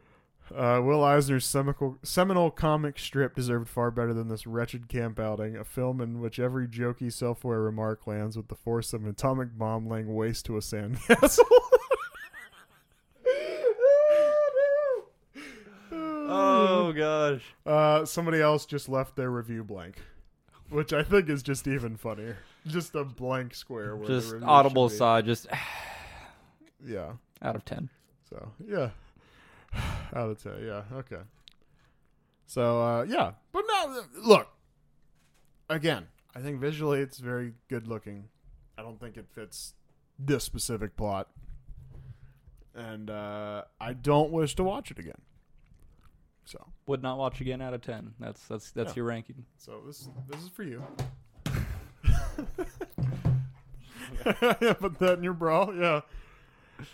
[0.54, 5.56] Uh, Will Eisner's seminal, seminal comic strip deserved far better than this wretched camp outing,
[5.56, 9.58] a film in which every jokey, self-aware remark lands with the force of an atomic
[9.58, 11.40] bomb laying waste to a sandcastle.
[15.92, 17.42] Oh gosh.
[17.64, 19.96] Uh, somebody else just left their review blank,
[20.70, 22.38] which I think is just even funnier.
[22.66, 23.96] Just a blank square.
[24.06, 25.46] Just audible side, just
[26.84, 27.12] Yeah.
[27.42, 27.88] out of ten.
[28.28, 28.90] So yeah,
[30.14, 30.62] out of ten.
[30.64, 30.82] Yeah.
[30.92, 31.22] Okay.
[32.46, 34.48] So uh, yeah, but no, look.
[35.68, 38.28] Again, I think visually it's very good looking.
[38.78, 39.74] I don't think it fits
[40.18, 41.28] this specific plot,
[42.74, 45.20] and uh, I don't wish to watch it again.
[46.44, 48.14] So, Would not watch again out of ten.
[48.20, 48.96] That's that's that's Yeah.
[48.96, 49.44] your ranking.
[49.58, 50.84] so this this is for you.
[54.60, 55.70] yeah, put that in your bra.
[55.72, 56.00] Yeah,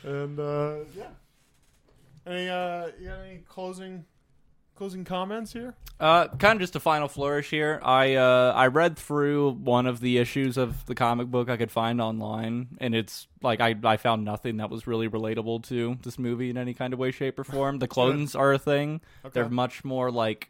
[0.02, 1.08] and uh, yeah.
[2.26, 4.04] Any uh, you got any closing
[4.76, 5.74] closing comments here?
[6.00, 7.80] Uh, kind of just a final flourish here.
[7.82, 11.70] I uh, I read through one of the issues of the comic book I could
[11.70, 16.18] find online, and it's like I I found nothing that was really relatable to this
[16.18, 17.78] movie in any kind of way, shape, or form.
[17.78, 19.00] The clones are a thing.
[19.32, 20.48] They're much more like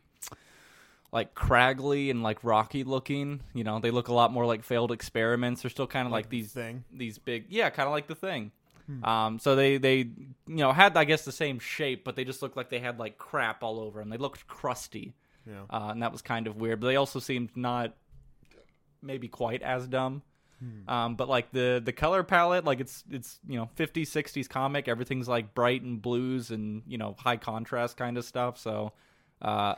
[1.13, 3.41] like craggly and like rocky looking.
[3.55, 5.63] You know, they look a lot more like failed experiments.
[5.63, 6.85] They're still kind of like, these thing.
[6.93, 8.53] these big yeah kind of like the thing
[9.05, 10.17] um so they they you
[10.47, 13.19] know had i guess the same shape but they just looked like they had like
[13.19, 15.15] crap all over them they looked crusty.
[15.47, 15.63] Yeah.
[15.71, 17.95] uh, and that was kind of weird but they also seemed not
[19.01, 20.23] maybe quite as dumb.
[20.87, 24.87] Um but like the the color palette like it's it's you know 50s 60s comic.
[24.87, 28.59] Everything's like bright and blues and you know high contrast kind of stuff.
[28.59, 28.93] So
[29.41, 29.75] uh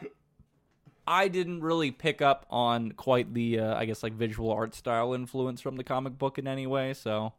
[1.06, 5.12] I didn't really pick up on quite the, uh, I guess, like visual art style
[5.12, 6.94] influence from the comic book in any way.
[6.94, 7.34] So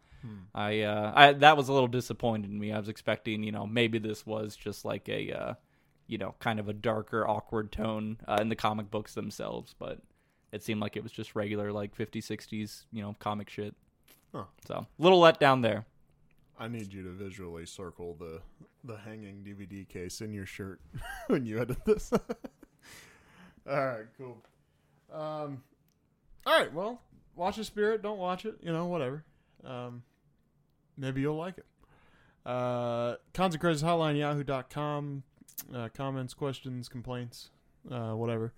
[0.53, 2.71] I, uh, I that was a little disappointed in me.
[2.71, 5.53] I was expecting, you know, maybe this was just like a, uh,
[6.07, 9.99] you know, kind of a darker, awkward tone uh, in the comic books themselves, but
[10.51, 13.75] it seemed like it was just regular, like 50s, 60s, you know, comic shit.
[14.33, 14.45] Huh.
[14.67, 15.85] So a little let down there.
[16.57, 18.41] I need you to visually circle the
[18.83, 20.79] the hanging DVD case in your shirt
[21.27, 22.13] when you edit this.
[23.69, 24.37] all right, cool.
[25.11, 25.63] Um,
[26.45, 27.01] all right, well,
[27.35, 28.01] watch the spirit.
[28.01, 28.55] Don't watch it.
[28.61, 29.25] You know, whatever.
[29.63, 30.03] Um,
[30.97, 31.65] maybe you'll like it.
[32.45, 35.23] Uh, Consequences Hotline Yahoo.com.
[35.73, 37.49] Uh, comments, questions, complaints,
[37.89, 38.53] uh, whatever.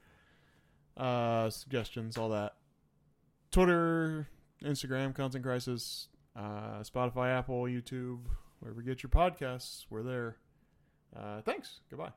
[0.98, 2.56] Uh, suggestions, all that.
[3.52, 4.28] Twitter,
[4.64, 8.20] Instagram, Content Crisis, uh, Spotify, Apple, YouTube,
[8.60, 10.38] wherever you get your podcasts, we're there.
[11.16, 11.82] Uh, thanks.
[11.90, 12.12] Goodbye.